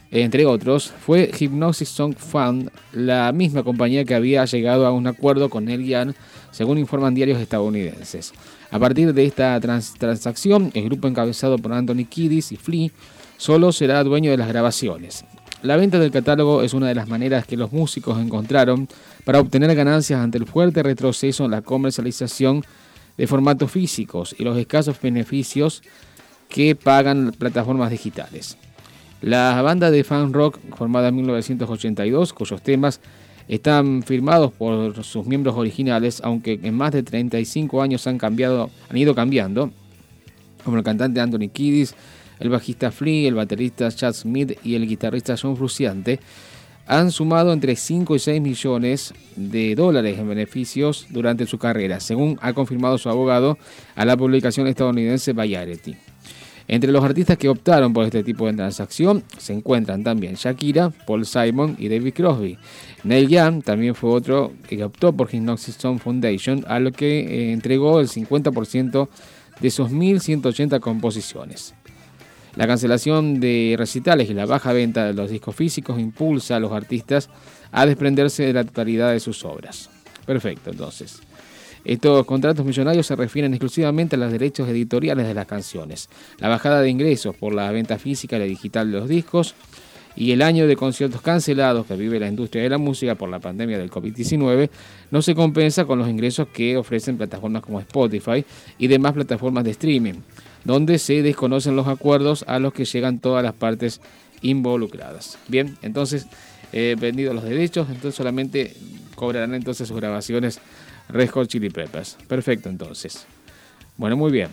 entre 0.10 0.46
otros, 0.46 0.94
fue 1.06 1.32
Hypnosis 1.38 1.90
Song 1.90 2.16
Fund, 2.16 2.70
la 2.94 3.32
misma 3.34 3.64
compañía 3.64 4.06
que 4.06 4.16
había 4.16 4.46
llegado 4.46 4.86
a 4.86 4.92
un 4.92 5.06
acuerdo 5.06 5.50
con 5.50 5.66
Neil 5.66 5.86
Young, 5.86 6.14
según 6.52 6.78
informan 6.78 7.14
diarios 7.14 7.42
estadounidenses. 7.42 8.34
A 8.72 8.80
partir 8.80 9.14
de 9.14 9.26
esta 9.26 9.60
transacción, 9.60 10.72
el 10.74 10.86
grupo 10.86 11.08
encabezado 11.08 11.58
por 11.58 11.74
Anthony 11.74 12.06
Kiddis 12.10 12.52
y 12.54 12.56
Flea 12.56 12.90
solo 13.38 13.72
será 13.72 14.04
dueño 14.04 14.32
de 14.32 14.38
las 14.38 14.48
grabaciones. 14.48 15.26
La 15.62 15.76
venta 15.76 16.00
del 16.00 16.12
catálogo 16.12 16.62
es 16.62 16.74
una 16.74 16.88
de 16.88 16.96
las 16.96 17.08
maneras 17.08 17.46
que 17.46 17.58
los 17.58 17.74
músicos 17.74 18.20
encontraron 18.20 18.88
para 19.26 19.40
obtener 19.40 19.74
ganancias 19.76 20.22
ante 20.22 20.38
el 20.38 20.46
fuerte 20.46 20.84
retroceso 20.84 21.46
en 21.46 21.52
la 21.52 21.62
comercialización 21.62 22.64
de 23.18 23.28
formatos 23.28 23.72
físicos 23.72 24.36
y 24.38 24.44
los 24.44 24.58
escasos 24.58 25.02
beneficios 25.02 25.82
que 26.50 26.76
pagan 26.76 27.34
plataformas 27.38 27.92
digitales. 27.92 28.58
La 29.22 29.62
banda 29.62 29.90
de 29.90 30.04
fan 30.04 30.32
rock 30.32 30.60
formada 30.76 31.08
en 31.08 31.16
1982, 31.16 32.34
cuyos 32.34 32.62
temas 32.62 33.02
están 33.48 34.04
firmados 34.04 34.52
por 34.52 35.04
sus 35.04 35.26
miembros 35.26 35.56
originales, 35.56 36.22
aunque 36.24 36.60
en 36.62 36.76
más 36.76 36.92
de 36.92 37.04
35 37.04 37.82
años 37.82 38.06
han, 38.08 38.18
cambiado, 38.18 38.70
han 38.90 38.98
ido 38.98 39.16
cambiando, 39.16 39.72
como 40.64 40.78
el 40.78 40.84
cantante 40.84 41.22
Anthony 41.22 41.50
Kiddis, 41.52 41.96
el 42.40 42.50
bajista 42.50 42.92
Flea, 42.92 43.30
el 43.30 43.36
baterista 43.36 43.90
Chad 43.90 44.14
Smith 44.14 44.60
y 44.64 44.76
el 44.76 44.88
guitarrista 44.88 45.36
John 45.42 45.58
Fruciante, 45.58 46.20
han 46.86 47.12
sumado 47.12 47.52
entre 47.52 47.76
5 47.76 48.16
y 48.16 48.20
6 48.20 48.42
millones 48.42 49.14
de 49.36 49.76
dólares 49.76 50.18
en 50.20 50.30
beneficios 50.30 51.08
durante 51.10 51.46
su 51.46 51.58
carrera, 51.58 52.00
según 52.00 52.38
ha 52.42 52.54
confirmado 52.54 52.98
su 52.98 53.10
abogado 53.10 53.58
a 53.96 54.06
la 54.06 54.16
publicación 54.16 54.68
estadounidense 54.68 55.34
Variety. 55.34 55.96
Entre 56.68 56.92
los 56.92 57.04
artistas 57.04 57.38
que 57.38 57.48
optaron 57.48 57.94
por 57.94 58.06
este 58.06 58.24
tipo 58.24 58.46
de 58.46 58.54
transacción 58.54 59.24
se 59.38 59.54
encuentran 59.54 60.04
también 60.04 60.36
Shakira, 60.36 60.90
Paul 60.90 61.26
Simon 61.26 61.78
y 61.80 61.88
David 61.88 62.14
Crosby. 62.14 62.58
Neil 63.04 63.30
Young 63.30 63.64
también 63.64 63.96
fue 63.96 64.10
otro 64.12 64.52
que 64.68 64.84
optó 64.84 65.14
por 65.14 65.34
Hypnosis 65.34 65.76
Stone 65.76 66.00
Foundation, 66.00 66.66
a 66.68 66.80
lo 66.80 66.92
que 66.92 67.20
eh, 67.20 67.52
entregó 67.54 68.02
el 68.02 68.10
50% 68.10 69.08
de 69.62 69.72
sus 69.72 69.90
1.180 69.90 70.80
composiciones. 70.82 71.74
La 72.56 72.68
cancelación 72.68 73.40
de 73.40 73.76
recitales 73.78 74.30
y 74.30 74.34
la 74.34 74.46
baja 74.46 74.74
venta 74.74 75.06
de 75.06 75.14
los 75.14 75.30
discos 75.30 75.56
físicos 75.56 76.00
impulsa 76.00 76.58
a 76.58 76.60
los 76.60 76.72
artistas 76.72 77.30
a 77.72 77.86
desprenderse 77.86 78.44
de 78.44 78.54
la 78.54 78.64
totalidad 78.64 79.12
de 79.12 79.20
sus 79.20 79.46
obras. 79.46 79.90
Perfecto, 80.26 80.72
entonces. 80.72 81.22
Estos 81.88 82.26
contratos 82.26 82.66
millonarios 82.66 83.08
se 83.08 83.16
refieren 83.16 83.54
exclusivamente 83.54 84.18
a 84.18 84.20
los 84.20 84.30
derechos 84.30 84.68
editoriales 84.68 85.26
de 85.26 85.34
las 85.34 85.48
canciones, 85.48 86.10
la 86.38 86.50
bajada 86.50 86.82
de 86.82 86.90
ingresos 86.90 87.34
por 87.34 87.56
la 87.56 87.72
venta 87.72 87.98
física 87.98 88.36
y 88.36 88.40
la 88.40 88.46
digital 88.46 88.92
de 88.92 89.00
los 89.00 89.08
discos 89.08 89.56
y 90.14 90.34
el 90.34 90.42
año 90.42 90.68
de 90.68 90.76
conciertos 90.76 91.22
cancelados 91.22 91.86
que 91.86 91.96
vive 91.96 92.20
la 92.20 92.28
industria 92.28 92.64
de 92.64 92.70
la 92.70 92.78
música 92.78 93.16
por 93.16 93.30
la 93.30 93.40
pandemia 93.40 93.78
del 93.78 93.90
COVID-19 93.90 94.70
no 95.12 95.22
se 95.22 95.34
compensa 95.34 95.86
con 95.86 95.98
los 95.98 96.10
ingresos 96.10 96.50
que 96.50 96.76
ofrecen 96.76 97.16
plataformas 97.16 97.62
como 97.62 97.80
Spotify 97.80 98.44
y 98.78 98.88
demás 98.88 99.14
plataformas 99.14 99.64
de 99.64 99.72
streaming, 99.72 100.16
donde 100.66 101.00
se 101.00 101.22
desconocen 101.22 101.78
los 101.78 101.88
acuerdos 101.88 102.44
a 102.50 102.60
los 102.60 102.74
que 102.74 102.84
llegan 102.84 103.20
todas 103.20 103.46
las 103.46 103.54
partes 103.54 104.02
involucradas. 104.42 105.38
Bien, 105.48 105.78
entonces, 105.82 106.28
eh, 106.74 106.98
vendidos 107.00 107.34
los 107.34 107.46
derechos, 107.46 107.88
entonces 107.88 108.16
solamente 108.16 108.76
cobrarán 109.16 109.54
entonces 109.56 109.88
sus 109.88 109.98
grabaciones 109.98 110.60
Red 111.10 111.30
Hot 111.30 111.48
Chili 111.48 111.70
Peppers. 111.70 112.18
Perfecto, 112.28 112.70
entonces. 112.70 113.26
Bueno, 113.98 114.18
muy 114.18 114.32
bien. 114.32 114.50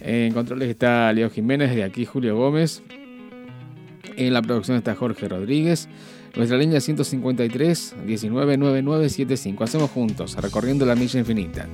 En 0.00 0.32
controles 0.32 0.68
está 0.68 1.12
Leo 1.12 1.30
Jiménez, 1.30 1.74
de 1.74 1.84
aquí 1.84 2.04
Julio 2.04 2.36
Gómez. 2.36 2.82
En 4.16 4.32
la 4.34 4.42
producción 4.42 4.76
está 4.76 4.94
Jorge 4.94 5.28
Rodríguez. 5.28 5.88
Nuestra 6.34 6.56
línea 6.56 6.80
153 6.80 7.94
199975. 8.04 9.64
Hacemos 9.64 9.90
juntos, 9.90 10.36
recorriendo 10.36 10.86
la 10.86 10.94
milla 10.94 11.18
infinita. 11.18 11.68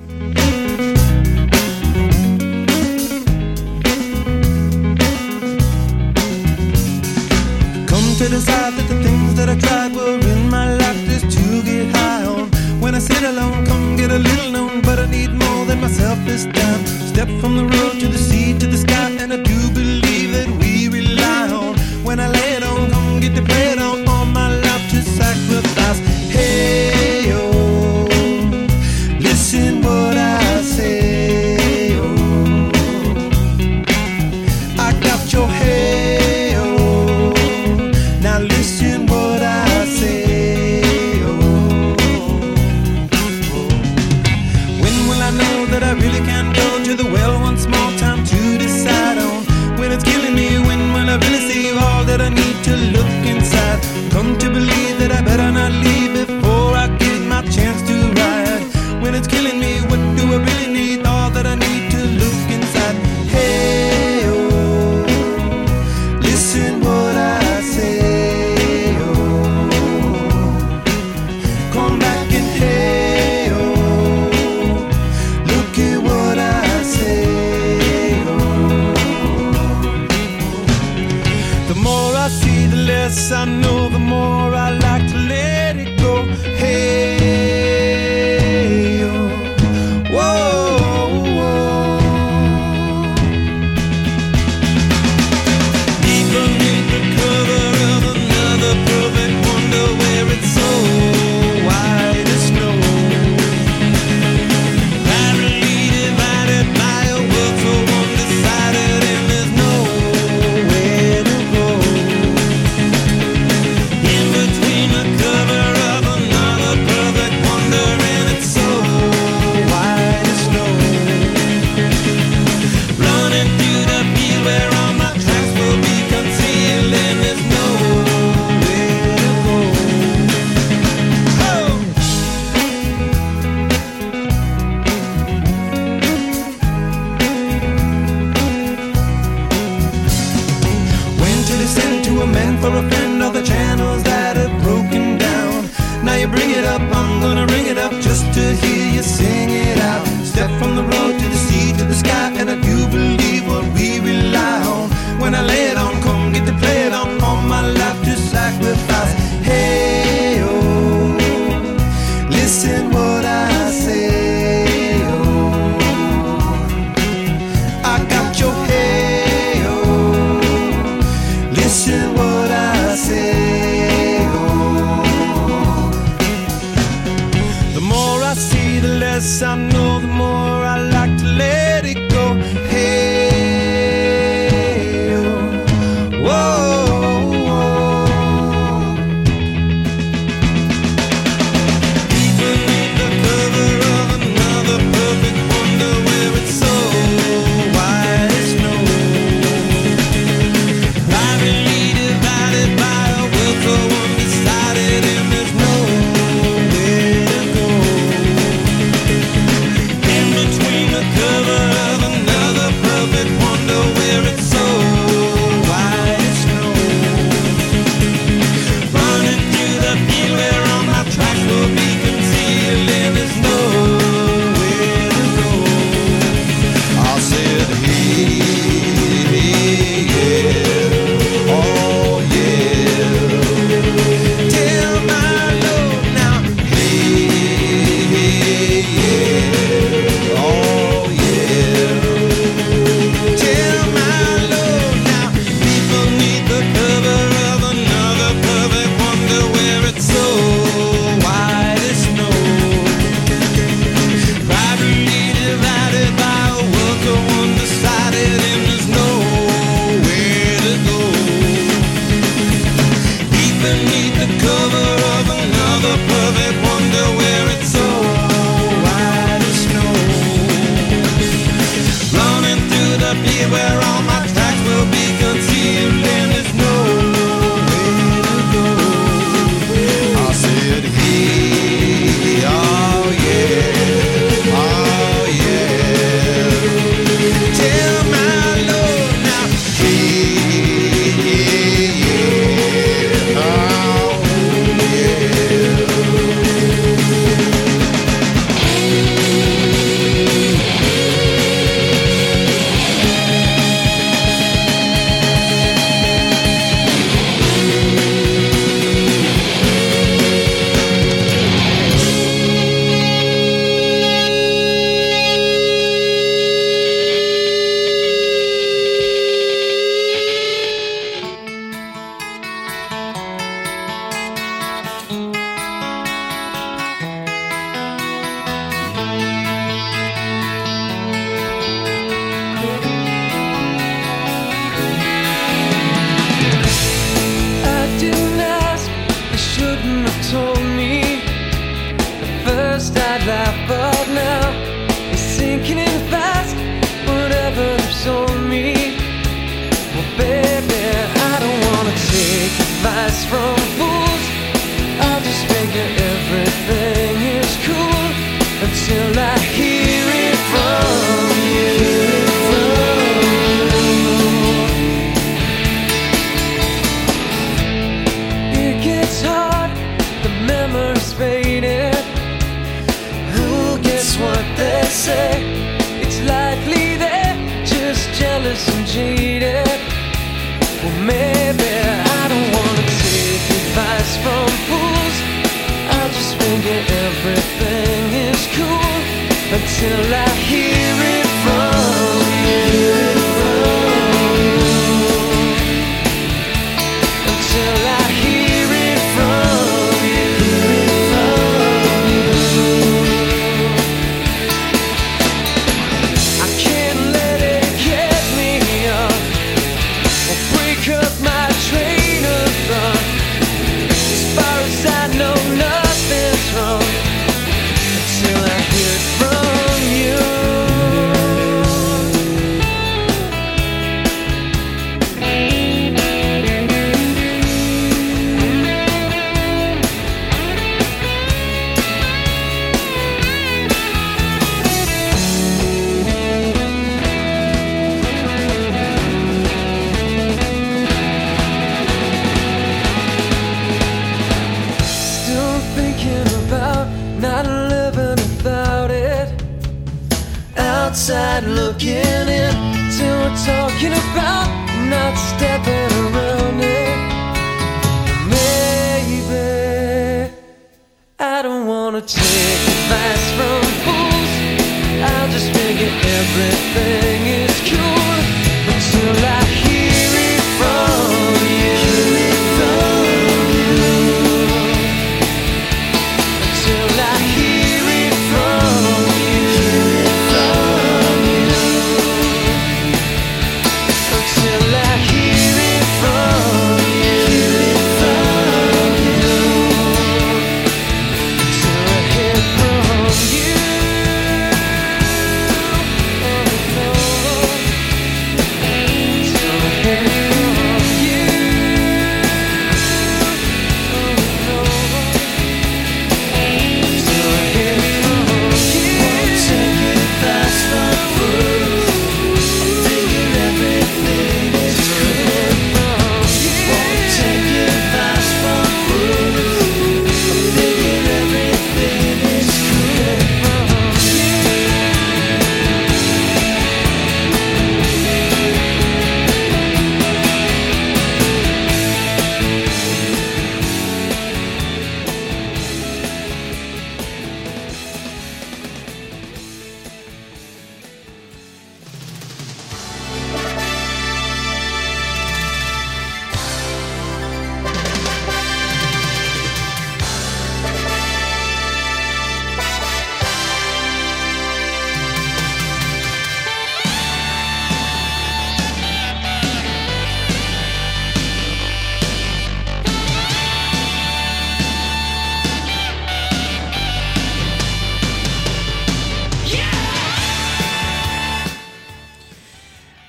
Get 14.08 14.16
a 14.16 14.22
little 14.22 14.50
known, 14.50 14.80
but 14.82 14.98
I 14.98 15.06
need 15.06 15.32
more 15.32 15.64
than 15.66 15.80
myself 15.80 16.18
this 16.24 16.44
time. 16.44 16.86
Step 16.86 17.28
from 17.40 17.56
the 17.56 17.64
road 17.64 18.00
to 18.00 18.08
the 18.08 18.18
sea 18.18 18.58
to 18.58 18.66
the 18.66 18.78
sky, 18.78 19.10
and 19.20 19.32
I 19.32 19.36
do 19.36 19.70
believe 19.70 20.32
that 20.32 20.48
we 20.60 20.88
rely 20.88 21.48
on. 21.50 21.76
When 22.04 22.20
I 22.20 22.28
lay 22.28 22.52
it 22.54 22.62
on, 22.62 22.90
come 22.90 23.20
get 23.20 23.34
the 23.34 23.42
it 23.42 23.78
on, 23.78 24.07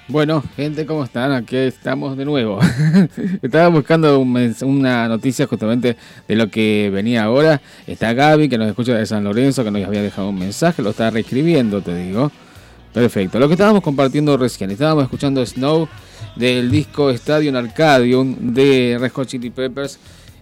Bueno, 0.09 0.43
gente, 0.55 0.87
¿cómo 0.87 1.03
están? 1.03 1.31
Aquí 1.33 1.55
estamos 1.55 2.17
de 2.17 2.25
nuevo. 2.25 2.59
Estaba 3.43 3.67
buscando 3.67 4.19
una 4.19 5.07
noticia 5.07 5.45
justamente 5.45 5.97
de 6.27 6.35
lo 6.35 6.49
que 6.49 6.89
venía 6.91 7.25
ahora. 7.25 7.61
Está 7.85 8.13
Gaby, 8.13 8.49
que 8.49 8.57
nos 8.57 8.69
escucha 8.69 8.95
de 8.95 9.05
San 9.05 9.23
Lorenzo, 9.23 9.63
que 9.63 9.69
nos 9.69 9.85
había 9.85 10.01
dejado 10.01 10.29
un 10.29 10.39
mensaje, 10.39 10.81
lo 10.81 10.89
está 10.89 11.11
reescribiendo, 11.11 11.83
te 11.83 11.95
digo. 11.95 12.31
Perfecto. 12.91 13.37
Lo 13.37 13.47
que 13.47 13.53
estábamos 13.53 13.83
compartiendo 13.83 14.35
recién, 14.35 14.71
estábamos 14.71 15.03
escuchando 15.03 15.45
Snow 15.45 15.87
del 16.35 16.71
disco 16.71 17.11
Stadium 17.11 17.55
Arcadium 17.57 18.35
de 18.53 18.97
Red 18.99 19.11
Hot 19.11 19.27
Chili 19.27 19.51
Peppers. 19.51 19.99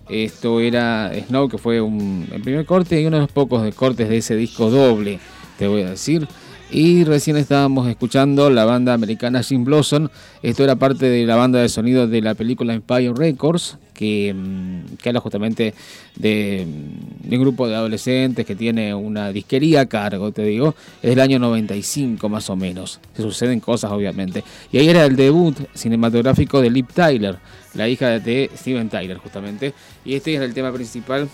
Esto 0.07 0.61
era 0.61 1.11
Snow, 1.27 1.49
que 1.49 1.57
fue 1.57 1.81
un, 1.81 2.25
el 2.31 2.41
primer 2.41 2.65
corte 2.65 3.01
y 3.01 3.05
uno 3.05 3.17
de 3.17 3.23
los 3.23 3.31
pocos 3.33 3.75
cortes 3.75 4.07
de 4.07 4.15
ese 4.15 4.37
disco 4.37 4.69
doble, 4.69 5.19
te 5.59 5.67
voy 5.67 5.81
a 5.81 5.89
decir. 5.89 6.25
Y 6.69 7.05
recién 7.05 7.37
estábamos 7.37 7.87
escuchando 7.87 8.49
la 8.49 8.65
banda 8.65 8.93
americana 8.93 9.41
Jim 9.41 9.63
Blossom. 9.63 10.09
Esto 10.43 10.65
era 10.65 10.75
parte 10.75 11.05
de 11.05 11.25
la 11.25 11.37
banda 11.37 11.59
de 11.59 11.69
sonido 11.69 12.07
de 12.07 12.21
la 12.21 12.35
película 12.35 12.73
Empire 12.73 13.13
Records, 13.15 13.77
que, 13.93 14.33
mm, 14.33 14.95
que 15.01 15.09
habla 15.09 15.21
justamente 15.21 15.73
de, 16.17 16.67
mm, 16.67 17.29
de 17.29 17.35
un 17.37 17.41
grupo 17.41 17.69
de 17.69 17.75
adolescentes 17.75 18.45
que 18.45 18.55
tiene 18.55 18.93
una 18.93 19.31
disquería 19.31 19.81
a 19.81 19.85
cargo, 19.85 20.33
te 20.33 20.43
digo. 20.43 20.75
Es 21.01 21.11
del 21.11 21.21
año 21.21 21.39
95 21.39 22.27
más 22.27 22.49
o 22.49 22.57
menos. 22.57 22.99
Se 23.15 23.21
suceden 23.21 23.61
cosas, 23.61 23.89
obviamente. 23.91 24.43
Y 24.69 24.79
ahí 24.79 24.89
era 24.89 25.05
el 25.05 25.15
debut 25.15 25.57
cinematográfico 25.73 26.59
de 26.59 26.69
Liv 26.69 26.87
Tyler, 26.93 27.37
la 27.75 27.87
hija 27.87 28.19
de 28.19 28.51
Steven 28.57 28.89
Tyler, 28.89 29.17
justamente. 29.19 29.73
Y 30.03 30.15
este 30.15 30.33
era 30.33 30.43
el 30.43 30.53
tema 30.53 30.73
principal 30.73 31.29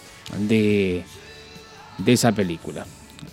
de, 0.48 1.04
de 1.98 2.14
esa 2.14 2.32
película. 2.32 2.86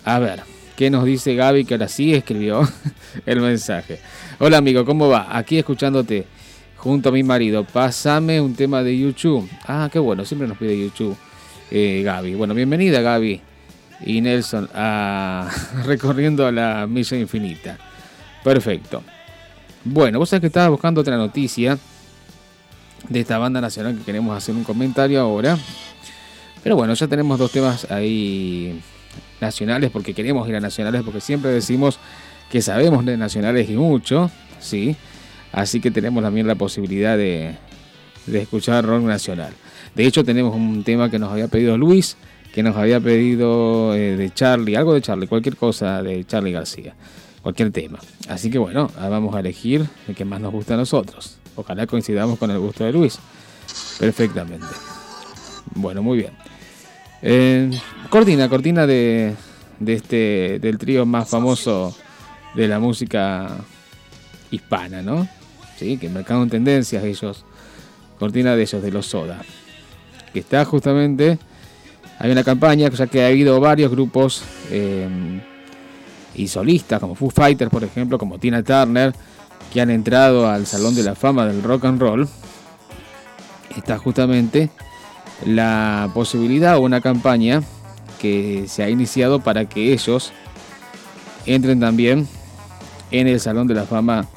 A 0.03 0.17
ver, 0.17 0.41
¿qué 0.81 0.89
nos 0.89 1.05
dice 1.05 1.35
Gaby 1.35 1.63
que 1.65 1.75
ahora 1.75 1.87
sí 1.87 2.11
escribió 2.11 2.67
el 3.27 3.39
mensaje? 3.39 3.99
Hola 4.39 4.57
amigo, 4.57 4.83
¿cómo 4.83 5.09
va? 5.09 5.27
Aquí 5.29 5.59
escuchándote 5.59 6.25
junto 6.75 7.09
a 7.09 7.11
mi 7.11 7.21
marido. 7.21 7.63
Pásame 7.63 8.41
un 8.41 8.55
tema 8.55 8.81
de 8.81 8.97
YouTube. 8.97 9.47
Ah, 9.67 9.89
qué 9.93 9.99
bueno, 9.99 10.25
siempre 10.25 10.47
nos 10.47 10.57
pide 10.57 10.75
YouTube 10.75 11.15
eh, 11.69 12.01
Gaby. 12.03 12.33
Bueno, 12.33 12.55
bienvenida 12.55 12.99
Gaby 12.99 13.39
y 14.07 14.21
Nelson 14.21 14.69
a 14.73 15.51
recorriendo 15.85 16.51
la 16.51 16.87
misa 16.87 17.15
infinita. 17.15 17.77
Perfecto. 18.43 19.03
Bueno, 19.85 20.17
vos 20.17 20.29
sabés 20.29 20.41
que 20.41 20.47
estaba 20.47 20.69
buscando 20.69 21.01
otra 21.01 21.15
noticia 21.15 21.77
de 23.07 23.19
esta 23.19 23.37
banda 23.37 23.61
nacional 23.61 23.99
que 23.99 24.03
queremos 24.03 24.35
hacer 24.35 24.55
un 24.55 24.63
comentario 24.63 25.21
ahora. 25.21 25.59
Pero 26.63 26.75
bueno, 26.75 26.95
ya 26.95 27.07
tenemos 27.07 27.37
dos 27.37 27.51
temas 27.51 27.85
ahí 27.91 28.81
nacionales 29.41 29.89
porque 29.91 30.13
queremos 30.13 30.47
ir 30.47 30.55
a 30.55 30.59
nacionales 30.59 31.01
porque 31.03 31.19
siempre 31.19 31.51
decimos 31.51 31.99
que 32.51 32.61
sabemos 32.61 33.05
de 33.05 33.17
nacionales 33.17 33.69
y 33.69 33.73
mucho, 33.73 34.29
sí. 34.59 34.95
Así 35.51 35.81
que 35.81 35.91
tenemos 35.91 36.23
también 36.23 36.47
la 36.47 36.55
posibilidad 36.55 37.17
de, 37.17 37.55
de 38.27 38.41
escuchar 38.41 38.85
rock 38.85 39.03
nacional. 39.03 39.53
De 39.95 40.05
hecho, 40.05 40.23
tenemos 40.23 40.55
un 40.55 40.83
tema 40.83 41.09
que 41.09 41.19
nos 41.19 41.31
había 41.31 41.47
pedido 41.47 41.77
Luis, 41.77 42.15
que 42.53 42.63
nos 42.63 42.75
había 42.75 42.99
pedido 42.99 43.93
eh, 43.95 44.15
de 44.15 44.33
Charlie, 44.33 44.75
algo 44.75 44.93
de 44.93 45.01
Charlie, 45.01 45.27
cualquier 45.27 45.55
cosa 45.55 46.01
de 46.01 46.23
Charlie 46.25 46.51
García, 46.51 46.95
cualquier 47.41 47.71
tema. 47.71 47.99
Así 48.29 48.49
que 48.49 48.57
bueno, 48.57 48.89
vamos 48.97 49.35
a 49.35 49.39
elegir 49.39 49.85
el 50.07 50.15
que 50.15 50.25
más 50.25 50.39
nos 50.39 50.51
gusta 50.51 50.75
a 50.75 50.77
nosotros. 50.77 51.37
Ojalá 51.55 51.87
coincidamos 51.87 52.37
con 52.39 52.51
el 52.51 52.59
gusto 52.59 52.83
de 52.83 52.93
Luis. 52.93 53.19
Perfectamente. 53.99 54.67
Bueno, 55.75 56.01
muy 56.01 56.17
bien. 56.17 56.40
Eh, 57.21 57.69
cortina, 58.09 58.49
cortina 58.49 58.87
de, 58.87 59.35
de 59.79 59.93
este 59.93 60.59
del 60.59 60.77
trío 60.77 61.05
más 61.05 61.29
famoso 61.29 61.95
de 62.55 62.67
la 62.67 62.79
música 62.79 63.57
hispana, 64.49 65.01
¿no? 65.01 65.27
Sí, 65.77 65.97
que 65.97 66.09
marcaron 66.09 66.49
tendencias 66.49 67.03
ellos. 67.03 67.45
Cortina 68.19 68.55
de 68.55 68.61
ellos, 68.61 68.83
de 68.83 68.91
los 68.91 69.07
Soda. 69.07 69.41
Que 70.31 70.39
está 70.39 70.63
justamente. 70.65 71.39
Hay 72.19 72.31
una 72.31 72.43
campaña, 72.43 72.87
ya 72.89 73.07
que 73.07 73.23
ha 73.23 73.27
habido 73.27 73.59
varios 73.59 73.89
grupos 73.89 74.43
eh, 74.69 75.41
y 76.35 76.47
solistas, 76.47 76.99
como 76.99 77.15
Foo 77.15 77.31
Fighters, 77.31 77.71
por 77.71 77.83
ejemplo, 77.83 78.19
como 78.19 78.37
Tina 78.37 78.61
Turner, 78.61 79.11
que 79.73 79.81
han 79.81 79.89
entrado 79.89 80.47
al 80.47 80.67
Salón 80.67 80.93
de 80.93 81.01
la 81.01 81.15
Fama 81.15 81.47
del 81.47 81.63
Rock 81.63 81.85
and 81.85 81.99
Roll. 81.99 82.27
Está 83.75 83.97
justamente 83.97 84.69
la 85.45 86.09
posibilidad 86.13 86.77
o 86.77 86.81
una 86.81 87.01
campaña 87.01 87.61
que 88.19 88.65
se 88.67 88.83
ha 88.83 88.89
iniciado 88.89 89.39
para 89.39 89.65
que 89.65 89.93
ellos 89.93 90.31
entren 91.45 91.79
también 91.79 92.27
en 93.09 93.27
el 93.27 93.39
Salón 93.39 93.67
de 93.67 93.73
la 93.73 93.85
Fama 93.85 94.27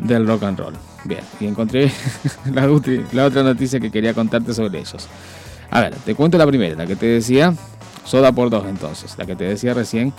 del 0.00 0.26
Rock 0.26 0.42
and 0.44 0.58
Roll. 0.58 0.74
Bien, 1.04 1.20
y 1.40 1.46
encontré 1.46 1.90
la, 2.52 3.24
otra 3.24 3.42
noticia 3.42 3.80
que 3.80 3.90
quería 3.90 4.14
contarte 4.14 4.54
sobre 4.54 4.80
ellos. 4.80 5.08
A 5.70 5.80
ver, 5.80 5.94
te 5.96 6.14
cuento 6.14 6.38
la 6.38 6.46
primera, 6.46 6.76
la 6.76 6.86
que 6.86 6.96
te 6.96 7.06
decía, 7.06 7.54
Soda 8.04 8.32
por 8.32 8.50
dos 8.50 8.66
entonces, 8.66 9.16
la 9.16 9.24
que 9.24 9.34
te 9.34 9.44
decía 9.44 9.72
recién 9.74 10.12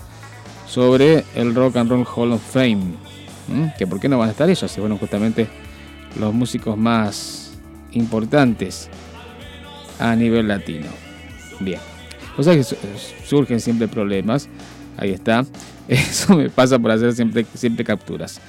sobre 0.67 1.23
el 1.35 1.53
Rock 1.53 1.77
and 1.77 1.89
Roll 1.89 2.05
Hall 2.15 2.31
of 2.33 2.41
Fame. 2.41 2.95
Que 3.77 3.85
por 3.85 3.99
qué 3.99 4.09
no 4.09 4.17
van 4.17 4.29
a 4.29 4.31
estar 4.31 4.49
ellos, 4.49 4.71
si 4.71 4.79
fueron 4.79 4.97
justamente 4.97 5.47
los 6.19 6.33
músicos 6.33 6.75
más 6.77 7.53
importantes 7.91 8.89
a 9.99 10.15
nivel 10.15 10.47
latino. 10.47 10.87
Bien. 11.59 11.79
O 12.37 12.43
sea 12.43 12.53
que 12.53 12.63
su- 12.63 12.75
surgen 13.25 13.59
siempre 13.59 13.87
problemas 13.87 14.49
Ahí 14.97 15.11
está. 15.11 15.45
Eso 15.87 16.35
me 16.35 16.49
pasa 16.49 16.79
por 16.79 16.91
hacer 16.91 17.13
siempre, 17.13 17.45
siempre 17.53 17.83
capturas. 17.83 18.39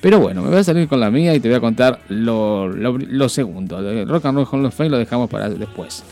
Pero 0.00 0.18
bueno, 0.18 0.42
me 0.42 0.48
voy 0.48 0.58
a 0.58 0.64
salir 0.64 0.88
con 0.88 0.98
la 0.98 1.10
mía 1.10 1.34
y 1.34 1.40
te 1.40 1.48
voy 1.48 1.58
a 1.58 1.60
contar 1.60 2.00
lo, 2.08 2.68
lo, 2.68 2.96
lo 2.96 3.28
segundo. 3.28 3.78
Rock 4.06 4.24
and 4.24 4.36
Roll 4.38 4.46
Hall 4.50 4.64
of 4.64 4.74
Fame 4.74 4.88
lo 4.88 4.96
dejamos 4.98 5.28
para 5.28 5.50
después. 5.50 6.02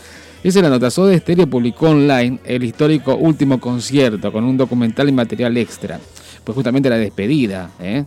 Dice 0.45 0.61
la 0.61 0.68
nota, 0.68 0.91
Soda 0.91 1.16
Stereo 1.18 1.47
publicó 1.49 1.89
online 1.89 2.39
el 2.45 2.62
histórico 2.64 3.16
último 3.16 3.59
concierto 3.59 4.30
con 4.30 4.45
un 4.45 4.57
documental 4.59 5.09
y 5.09 5.12
material 5.12 5.57
extra. 5.57 5.99
Pues 6.49 6.55
justamente 6.55 6.88
la 6.88 6.96
despedida 6.96 7.68
¿eh? 7.78 8.07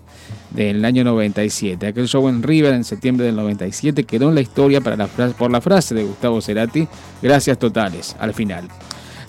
del 0.49 0.83
año 0.83 1.03
97. 1.03 1.85
Aquel 1.85 2.07
show 2.07 2.27
en 2.27 2.41
River 2.41 2.73
en 2.73 2.83
septiembre 2.83 3.27
del 3.27 3.35
97 3.35 4.03
quedó 4.03 4.29
en 4.29 4.33
la 4.33 4.41
historia 4.41 4.81
para 4.81 5.05
por 5.05 5.51
la 5.51 5.61
frase 5.61 5.93
de 5.93 6.03
Gustavo 6.03 6.41
Cerati, 6.41 6.87
gracias 7.21 7.59
totales, 7.59 8.15
al 8.19 8.33
final. 8.33 8.67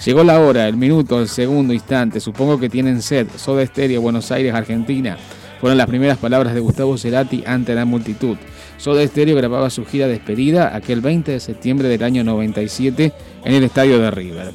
Llegó 0.02 0.24
la 0.24 0.40
hora, 0.40 0.66
el 0.66 0.78
minuto, 0.78 1.20
el 1.20 1.28
segundo 1.28 1.74
instante, 1.74 2.20
supongo 2.20 2.58
que 2.58 2.70
tienen 2.70 3.02
sed, 3.02 3.26
Soda 3.36 3.66
Stereo, 3.66 4.00
Buenos 4.00 4.32
Aires, 4.32 4.54
Argentina. 4.54 5.18
Fueron 5.60 5.76
las 5.76 5.88
primeras 5.88 6.16
palabras 6.16 6.54
de 6.54 6.60
Gustavo 6.60 6.96
Cerati 6.96 7.44
ante 7.46 7.74
la 7.74 7.84
multitud. 7.84 8.38
Soda 8.78 9.06
Stereo 9.06 9.36
grababa 9.36 9.68
su 9.68 9.84
gira 9.84 10.06
despedida 10.06 10.74
aquel 10.74 11.02
20 11.02 11.32
de 11.32 11.40
septiembre 11.40 11.88
del 11.88 12.02
año 12.02 12.24
97 12.24 13.12
en 13.44 13.52
el 13.52 13.62
estadio 13.62 13.98
de 13.98 14.10
River. 14.10 14.52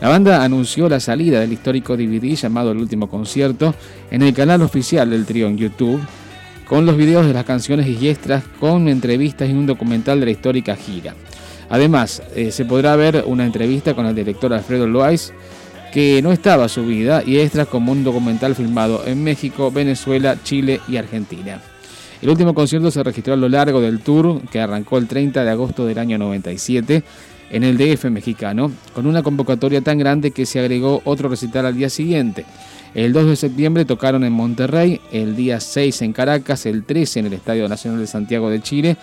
La 0.00 0.08
banda 0.08 0.42
anunció 0.42 0.88
la 0.88 0.98
salida 0.98 1.40
del 1.40 1.52
histórico 1.52 1.94
DVD 1.94 2.34
llamado 2.34 2.72
El 2.72 2.78
Último 2.78 3.10
Concierto 3.10 3.74
en 4.10 4.22
el 4.22 4.32
canal 4.32 4.62
oficial 4.62 5.10
del 5.10 5.26
trío 5.26 5.46
en 5.46 5.58
YouTube, 5.58 6.00
con 6.66 6.86
los 6.86 6.96
videos 6.96 7.26
de 7.26 7.34
las 7.34 7.44
canciones 7.44 7.86
y 7.86 8.08
extras, 8.08 8.42
con 8.58 8.88
entrevistas 8.88 9.50
y 9.50 9.52
un 9.52 9.66
documental 9.66 10.18
de 10.18 10.24
la 10.24 10.32
histórica 10.32 10.74
gira. 10.74 11.14
Además, 11.68 12.22
eh, 12.34 12.50
se 12.50 12.64
podrá 12.64 12.96
ver 12.96 13.24
una 13.26 13.44
entrevista 13.44 13.92
con 13.92 14.06
el 14.06 14.14
director 14.14 14.54
Alfredo 14.54 14.86
Loaiz, 14.86 15.34
que 15.92 16.22
no 16.22 16.32
estaba 16.32 16.68
subida, 16.70 17.22
y 17.22 17.38
extras 17.38 17.68
como 17.68 17.92
un 17.92 18.02
documental 18.02 18.54
filmado 18.54 19.02
en 19.06 19.22
México, 19.22 19.70
Venezuela, 19.70 20.38
Chile 20.42 20.80
y 20.88 20.96
Argentina. 20.96 21.60
El 22.22 22.28
último 22.30 22.54
concierto 22.54 22.90
se 22.90 23.02
registró 23.02 23.34
a 23.34 23.36
lo 23.36 23.48
largo 23.48 23.80
del 23.80 24.00
tour 24.00 24.42
que 24.50 24.60
arrancó 24.60 24.98
el 24.98 25.06
30 25.06 25.42
de 25.42 25.50
agosto 25.50 25.86
del 25.86 25.98
año 25.98 26.18
97 26.18 27.02
en 27.50 27.64
el 27.64 27.76
DF 27.76 28.06
mexicano, 28.06 28.70
con 28.94 29.06
una 29.06 29.22
convocatoria 29.22 29.80
tan 29.80 29.98
grande 29.98 30.30
que 30.30 30.46
se 30.46 30.60
agregó 30.60 31.02
otro 31.04 31.28
recital 31.28 31.66
al 31.66 31.76
día 31.76 31.90
siguiente. 31.90 32.44
El 32.94 33.12
2 33.12 33.26
de 33.26 33.36
septiembre 33.36 33.84
tocaron 33.84 34.24
en 34.24 34.32
Monterrey, 34.32 35.00
el 35.12 35.36
día 35.36 35.60
6 35.60 36.02
en 36.02 36.12
Caracas, 36.12 36.66
el 36.66 36.84
13 36.84 37.20
en 37.20 37.26
el 37.26 37.32
Estadio 37.34 37.68
Nacional 37.68 38.00
de 38.00 38.06
Santiago 38.06 38.50
de 38.50 38.60
Chile, 38.62 38.96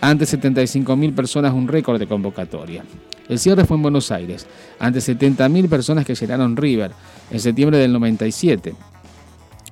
ante 0.00 0.24
75.000 0.24 1.14
personas, 1.14 1.52
un 1.54 1.68
récord 1.68 1.98
de 1.98 2.06
convocatoria. 2.06 2.84
El 3.28 3.38
cierre 3.38 3.64
fue 3.64 3.76
en 3.76 3.82
Buenos 3.82 4.10
Aires, 4.10 4.46
ante 4.78 4.98
70.000 4.98 5.68
personas 5.68 6.04
que 6.04 6.14
llenaron 6.14 6.56
River 6.56 6.90
en 7.30 7.40
septiembre 7.40 7.78
del 7.78 7.92
97. 7.92 8.74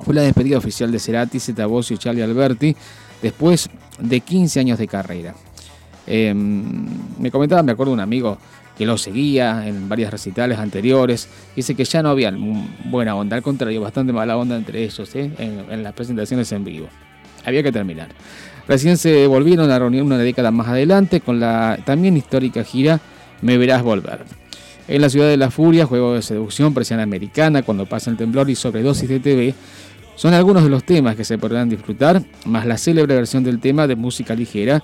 Fue 0.05 0.15
la 0.15 0.23
despedida 0.23 0.57
oficial 0.57 0.91
de 0.91 0.99
Cerati, 0.99 1.41
Zeta 1.41 1.67
y 1.69 1.99
Charlie 1.99 2.23
Alberti 2.23 2.75
después 3.21 3.69
de 3.99 4.21
15 4.21 4.61
años 4.61 4.79
de 4.79 4.89
carrera. 4.89 5.35
Em, 6.13 6.87
me 7.21 7.31
comentaba, 7.31 7.63
me 7.63 7.71
acuerdo, 7.71 7.93
un 7.93 8.01
amigo 8.01 8.37
que 8.77 8.85
lo 8.85 8.99
seguía 8.99 9.67
en 9.69 9.89
varias 9.89 10.11
recitales 10.11 10.59
anteriores. 10.59 11.29
Dice 11.55 11.77
que 11.77 11.85
ya 11.85 12.03
no 12.03 12.11
había 12.11 12.35
buena 12.87 13.15
onda, 13.15 13.37
al 13.37 13.43
contrario, 13.43 13.81
bastante 13.81 14.13
mala 14.13 14.37
onda 14.37 14.57
entre 14.57 14.83
ellos 14.83 15.15
¿eh? 15.15 15.31
en, 15.39 15.67
en, 15.71 15.83
las 15.85 15.93
presentaciones 15.93 16.51
en 16.51 16.65
vivo. 16.65 16.89
Había 17.45 17.63
que 17.63 17.71
terminar. 17.71 18.09
Recién 18.67 18.97
se 18.97 19.27
volvieron 19.29 19.71
a 19.71 19.79
reunir 19.79 20.03
una 20.03 20.19
década 20.19 20.51
más 20.51 20.67
adelante 20.67 21.21
con 21.21 21.39
la 21.39 21.79
también 21.85 22.17
histórica 22.17 22.65
gira 22.65 23.01
Me 23.41 23.57
Verás 23.57 23.83
Volver. 23.83 24.25
En 24.89 25.03
la 25.03 25.09
ciudad 25.09 25.29
de 25.29 25.37
la 25.37 25.53
furia, 25.53 25.87
juego 25.87 26.15
de 26.15 26.23
seducción, 26.23 26.75
presión 26.75 26.99
americana, 26.99 27.63
cuando 27.63 27.87
pasa 27.87 28.11
el 28.11 28.17
temblor 28.17 28.51
y 28.51 28.57
sobredosis 28.57 29.09
de 29.09 29.21
TV, 29.21 29.55
son 30.17 30.35
algunos 30.35 30.65
de 30.65 30.69
los 30.69 30.83
temas 30.83 31.15
que 31.15 31.25
se 31.25 31.39
podrán 31.39 31.69
disfrutar, 31.69 32.23
más 32.45 32.67
la 32.67 32.77
célebre 32.77 33.15
versión 33.15 33.45
del 33.45 33.61
tema 33.61 33.87
de 33.87 33.95
música 33.95 34.35
ligera, 34.35 34.83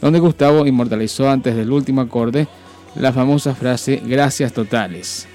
donde 0.00 0.18
Gustavo 0.18 0.66
inmortalizó 0.66 1.28
antes 1.28 1.56
del 1.56 1.72
último 1.72 2.00
acorde 2.00 2.48
la 2.94 3.12
famosa 3.12 3.54
frase 3.54 4.02
Gracias 4.04 4.52
totales. 4.52 5.26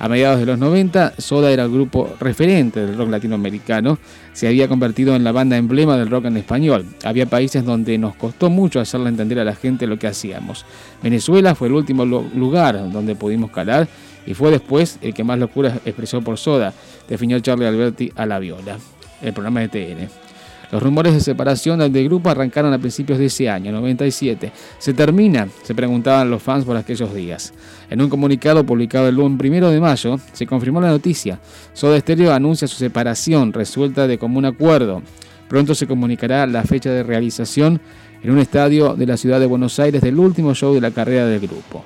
A 0.00 0.08
mediados 0.08 0.38
de 0.38 0.46
los 0.46 0.58
90, 0.58 1.14
Soda 1.18 1.50
era 1.50 1.64
el 1.64 1.72
grupo 1.72 2.14
referente 2.20 2.86
del 2.86 2.96
rock 2.96 3.10
latinoamericano, 3.10 3.98
se 4.32 4.46
había 4.46 4.68
convertido 4.68 5.16
en 5.16 5.24
la 5.24 5.32
banda 5.32 5.56
emblema 5.56 5.96
del 5.96 6.08
rock 6.08 6.26
en 6.26 6.36
español. 6.36 6.86
Había 7.02 7.26
países 7.26 7.64
donde 7.64 7.98
nos 7.98 8.14
costó 8.14 8.48
mucho 8.48 8.78
hacerle 8.78 9.08
entender 9.08 9.40
a 9.40 9.44
la 9.44 9.56
gente 9.56 9.88
lo 9.88 9.98
que 9.98 10.06
hacíamos. 10.06 10.64
Venezuela 11.02 11.56
fue 11.56 11.66
el 11.66 11.74
último 11.74 12.04
lugar 12.04 12.92
donde 12.92 13.16
pudimos 13.16 13.50
calar 13.50 13.88
y 14.24 14.34
fue 14.34 14.52
después 14.52 14.98
el 15.02 15.14
que 15.14 15.24
más 15.24 15.38
locura 15.40 15.80
expresó 15.84 16.22
por 16.22 16.38
Soda, 16.38 16.72
definió 17.08 17.40
Charlie 17.40 17.66
Alberti 17.66 18.12
a 18.14 18.24
la 18.24 18.38
viola, 18.38 18.78
el 19.20 19.32
programa 19.32 19.60
de 19.60 19.68
TN. 19.68 20.27
Los 20.70 20.82
rumores 20.82 21.14
de 21.14 21.20
separación 21.20 21.78
del 21.78 22.04
grupo 22.04 22.28
arrancaron 22.28 22.72
a 22.74 22.78
principios 22.78 23.18
de 23.18 23.26
ese 23.26 23.48
año, 23.48 23.72
97. 23.72 24.52
¿Se 24.78 24.92
termina? 24.92 25.48
Se 25.62 25.74
preguntaban 25.74 26.30
los 26.30 26.42
fans 26.42 26.66
por 26.66 26.76
aquellos 26.76 27.14
días. 27.14 27.54
En 27.88 28.02
un 28.02 28.10
comunicado 28.10 28.64
publicado 28.64 29.08
el 29.08 29.18
1 29.18 29.70
de 29.70 29.80
mayo, 29.80 30.20
se 30.32 30.46
confirmó 30.46 30.80
la 30.80 30.90
noticia. 30.90 31.40
Soda 31.72 31.98
Stereo 31.98 32.34
anuncia 32.34 32.68
su 32.68 32.76
separación, 32.76 33.54
resuelta 33.54 34.06
de 34.06 34.18
común 34.18 34.44
acuerdo. 34.44 35.02
Pronto 35.48 35.74
se 35.74 35.86
comunicará 35.86 36.46
la 36.46 36.62
fecha 36.64 36.90
de 36.90 37.02
realización 37.02 37.80
en 38.22 38.30
un 38.30 38.38
estadio 38.38 38.94
de 38.94 39.06
la 39.06 39.16
ciudad 39.16 39.40
de 39.40 39.46
Buenos 39.46 39.78
Aires 39.78 40.02
del 40.02 40.18
último 40.18 40.54
show 40.54 40.74
de 40.74 40.82
la 40.82 40.90
carrera 40.90 41.24
del 41.24 41.40
grupo. 41.40 41.82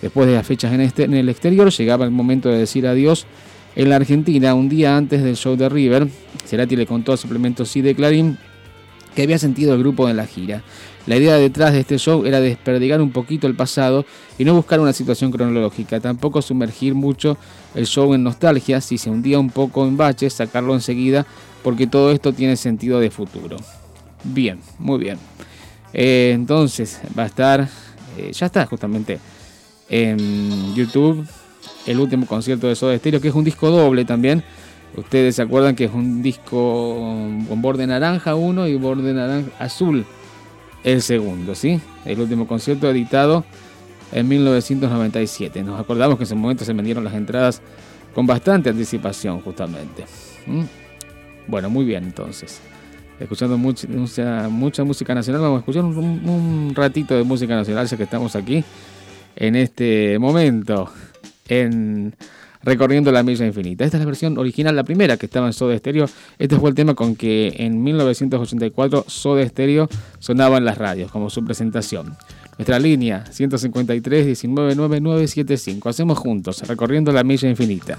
Después 0.00 0.28
de 0.28 0.34
las 0.34 0.46
fechas 0.46 0.72
en, 0.72 0.80
este, 0.80 1.04
en 1.04 1.14
el 1.14 1.28
exterior, 1.28 1.70
llegaba 1.70 2.04
el 2.04 2.12
momento 2.12 2.48
de 2.48 2.58
decir 2.58 2.86
adiós 2.86 3.26
en 3.74 3.88
la 3.88 3.96
Argentina, 3.96 4.54
un 4.54 4.68
día 4.68 4.96
antes 4.96 5.22
del 5.22 5.36
show 5.36 5.56
de 5.56 5.68
River, 5.68 6.08
Cerati 6.46 6.76
le 6.76 6.86
contó 6.86 7.12
a 7.12 7.16
Suplemento 7.16 7.64
Sí 7.64 7.80
de 7.80 7.94
Clarín 7.94 8.38
que 9.14 9.22
había 9.22 9.38
sentido 9.38 9.74
el 9.74 9.80
grupo 9.80 10.08
en 10.08 10.16
la 10.16 10.26
gira. 10.26 10.62
La 11.06 11.16
idea 11.16 11.34
detrás 11.36 11.72
de 11.72 11.80
este 11.80 11.98
show 11.98 12.24
era 12.24 12.40
desperdigar 12.40 13.00
un 13.00 13.10
poquito 13.10 13.46
el 13.46 13.54
pasado 13.54 14.06
y 14.38 14.44
no 14.44 14.54
buscar 14.54 14.80
una 14.80 14.92
situación 14.92 15.30
cronológica, 15.30 16.00
tampoco 16.00 16.40
sumergir 16.40 16.94
mucho 16.94 17.36
el 17.74 17.86
show 17.86 18.14
en 18.14 18.22
nostalgia, 18.22 18.80
si 18.80 18.98
se 18.98 19.10
hundía 19.10 19.38
un 19.38 19.50
poco 19.50 19.86
en 19.86 19.96
baches, 19.96 20.34
sacarlo 20.34 20.74
enseguida, 20.74 21.26
porque 21.62 21.86
todo 21.86 22.12
esto 22.12 22.32
tiene 22.32 22.56
sentido 22.56 23.00
de 23.00 23.10
futuro. 23.10 23.56
Bien, 24.22 24.60
muy 24.78 24.98
bien. 24.98 25.18
Eh, 25.92 26.32
entonces 26.34 27.00
va 27.18 27.24
a 27.24 27.26
estar, 27.26 27.68
eh, 28.16 28.30
ya 28.32 28.46
está 28.46 28.64
justamente 28.66 29.18
en 29.88 30.74
YouTube 30.74 31.26
el 31.86 31.98
último 31.98 32.26
concierto 32.26 32.68
de 32.68 32.76
Soda 32.76 32.96
Stereo, 32.96 33.20
que 33.20 33.28
es 33.28 33.34
un 33.34 33.44
disco 33.44 33.70
doble 33.70 34.04
también. 34.04 34.42
Ustedes 34.96 35.36
se 35.36 35.42
acuerdan 35.42 35.74
que 35.74 35.84
es 35.84 35.92
un 35.92 36.22
disco 36.22 36.98
con 37.48 37.62
borde 37.62 37.86
naranja 37.86 38.34
uno 38.34 38.68
y 38.68 38.76
borde 38.76 39.14
naranja 39.14 39.50
azul 39.58 40.04
el 40.84 41.00
segundo, 41.00 41.54
¿sí? 41.54 41.80
El 42.04 42.20
último 42.20 42.46
concierto 42.46 42.90
editado 42.90 43.44
en 44.12 44.28
1997. 44.28 45.62
Nos 45.62 45.80
acordamos 45.80 46.18
que 46.18 46.24
en 46.24 46.26
ese 46.26 46.34
momento 46.34 46.64
se 46.64 46.72
vendieron 46.72 47.04
las 47.04 47.14
entradas 47.14 47.62
con 48.14 48.26
bastante 48.26 48.68
anticipación, 48.68 49.40
justamente. 49.40 50.04
¿Mm? 50.46 50.64
Bueno, 51.48 51.70
muy 51.70 51.84
bien 51.84 52.04
entonces. 52.04 52.60
Escuchando 53.18 53.56
mucha, 53.56 53.86
mucha, 54.48 54.84
música 54.84 55.14
nacional, 55.14 55.42
vamos 55.42 55.58
a 55.58 55.60
escuchar 55.60 55.84
un, 55.84 55.96
un 55.96 56.72
ratito 56.74 57.16
de 57.16 57.22
música 57.22 57.54
nacional 57.54 57.86
ya 57.86 57.96
que 57.96 58.02
estamos 58.02 58.34
aquí 58.36 58.64
en 59.36 59.56
este 59.56 60.18
momento 60.18 60.90
en 61.48 62.14
Recorriendo 62.64 63.10
la 63.10 63.22
Milla 63.22 63.44
Infinita. 63.44 63.84
Esta 63.84 63.96
es 63.96 64.00
la 64.02 64.06
versión 64.06 64.38
original, 64.38 64.76
la 64.76 64.84
primera 64.84 65.16
que 65.16 65.26
estaba 65.26 65.46
en 65.46 65.52
Soda 65.52 65.76
Stereo. 65.76 66.06
Este 66.38 66.56
fue 66.56 66.70
el 66.70 66.76
tema 66.76 66.94
con 66.94 67.16
que 67.16 67.52
en 67.56 67.82
1984 67.82 69.04
Soda 69.08 69.46
Stereo 69.48 69.88
sonaba 70.20 70.58
en 70.58 70.64
las 70.64 70.78
radios 70.78 71.10
como 71.10 71.28
su 71.28 71.44
presentación. 71.44 72.16
Nuestra 72.58 72.78
línea 72.78 73.24
153 73.26 74.44
199975. 74.44 75.88
Hacemos 75.88 76.18
juntos, 76.18 76.62
Recorriendo 76.68 77.10
la 77.10 77.24
Milla 77.24 77.48
Infinita. 77.48 77.98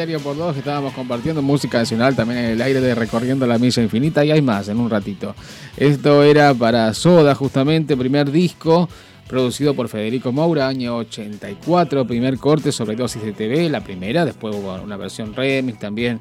Por 0.00 0.34
dos, 0.34 0.54
que 0.54 0.60
estábamos 0.60 0.94
compartiendo 0.94 1.42
música 1.42 1.76
nacional 1.76 2.16
también 2.16 2.38
en 2.40 2.44
el 2.52 2.62
aire 2.62 2.80
de 2.80 2.94
Recorriendo 2.94 3.46
la 3.46 3.58
Milla 3.58 3.82
Infinita 3.82 4.24
y 4.24 4.30
hay 4.30 4.40
más 4.40 4.68
en 4.68 4.80
un 4.80 4.88
ratito. 4.88 5.34
Esto 5.76 6.22
era 6.22 6.54
para 6.54 6.94
Soda, 6.94 7.34
justamente, 7.34 7.98
primer 7.98 8.30
disco 8.30 8.88
producido 9.28 9.74
por 9.74 9.90
Federico 9.90 10.32
Moura, 10.32 10.68
año 10.68 10.96
84, 10.96 12.06
primer 12.06 12.38
corte 12.38 12.72
sobre 12.72 12.96
dosis 12.96 13.22
de 13.22 13.34
TV, 13.34 13.68
la 13.68 13.84
primera, 13.84 14.24
después 14.24 14.56
hubo 14.56 14.72
una 14.82 14.96
versión 14.96 15.34
remix 15.34 15.78
también, 15.78 16.18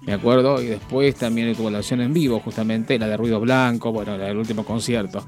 me 0.00 0.12
acuerdo, 0.12 0.60
y 0.60 0.66
después 0.66 1.14
también 1.14 1.54
tuvo 1.54 1.70
la 1.70 1.78
versión 1.78 2.00
en 2.00 2.12
vivo, 2.12 2.40
justamente, 2.40 2.98
la 2.98 3.06
de 3.06 3.16
Ruido 3.16 3.38
Blanco, 3.38 3.92
bueno, 3.92 4.18
la 4.18 4.24
del 4.24 4.38
último 4.38 4.64
concierto. 4.64 5.24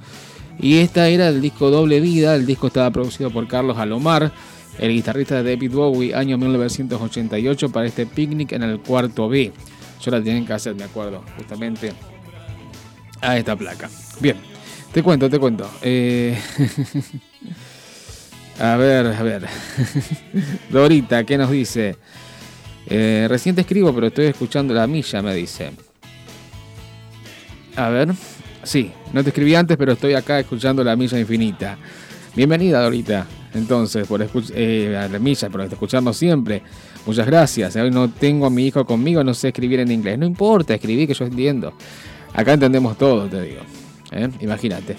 Y 0.59 0.79
esta 0.79 1.07
era 1.09 1.29
el 1.29 1.41
disco 1.41 1.71
Doble 1.71 2.01
Vida, 2.01 2.35
el 2.35 2.47
disco 2.47 2.67
estaba 2.67 2.91
producido 2.91 3.31
por 3.31 3.47
Carlos 3.47 3.79
Alomar, 3.79 4.33
el 4.79 4.93
guitarrista 4.93 5.43
de 5.43 5.55
David 5.55 5.73
Bowie, 5.73 6.15
año 6.15 6.37
1988, 6.39 7.71
para 7.71 7.87
este 7.87 8.07
picnic 8.07 8.53
en 8.53 8.63
el 8.63 8.81
cuarto 8.81 9.29
B. 9.29 9.53
Yo 10.01 10.11
la 10.11 10.23
tenía 10.23 10.47
que 10.47 10.53
hacer, 10.53 10.75
me 10.75 10.85
acuerdo, 10.85 11.25
justamente 11.37 11.93
a 13.21 13.37
esta 13.37 13.57
placa. 13.57 13.89
Bien, 14.21 14.37
te 14.93 15.03
cuento, 15.03 15.29
te 15.31 15.39
cuento. 15.39 15.69
Eh, 15.83 16.39
a 18.61 18.77
ver, 18.77 19.07
a 19.07 19.23
ver. 19.23 19.47
Dorita, 20.71 21.25
¿qué 21.25 21.39
nos 21.39 21.51
dice? 21.51 21.97
Eh, 22.87 23.27
recién 23.29 23.55
te 23.55 23.63
escribo, 23.63 23.95
pero 23.95 24.09
estoy 24.09 24.27
escuchando 24.27 24.75
la 24.75 24.87
milla, 24.87 25.23
me 25.23 25.35
dice. 25.35 25.73
A 27.77 27.89
ver. 27.89 28.09
Sí, 28.63 28.91
no 29.13 29.23
te 29.23 29.31
escribí 29.31 29.55
antes, 29.55 29.77
pero 29.77 29.93
estoy 29.93 30.15
acá 30.15 30.41
escuchando 30.41 30.83
la 30.83 30.97
milla 30.97 31.19
infinita. 31.19 31.79
Bienvenida, 32.35 32.83
Dorita. 32.83 33.27
Entonces, 33.57 34.07
por 34.07 34.25
eh, 34.55 35.09
la 35.11 35.19
milla, 35.19 35.49
por 35.49 35.63
escucharnos 35.63 36.17
siempre. 36.17 36.63
Muchas 37.07 37.27
gracias. 37.27 37.75
Hoy 37.77 37.91
no 37.91 38.11
tengo 38.11 38.47
a 38.47 38.51
mi 38.51 38.67
hijo 38.67 38.85
conmigo, 38.85 39.25
no 39.25 39.33
sé 39.33 39.49
escribir 39.49 39.81
en 39.81 39.91
inglés. 39.91 40.19
No 40.19 40.27
importa, 40.27 40.75
escribí 40.75 41.07
que 41.07 41.15
yo 41.15 41.25
entiendo. 41.25 41.73
Acá 42.35 42.53
entendemos 42.53 42.99
todo, 42.99 43.27
te 43.29 43.41
digo. 43.43 43.63
¿Eh? 44.13 44.29
Imagínate. 44.41 44.97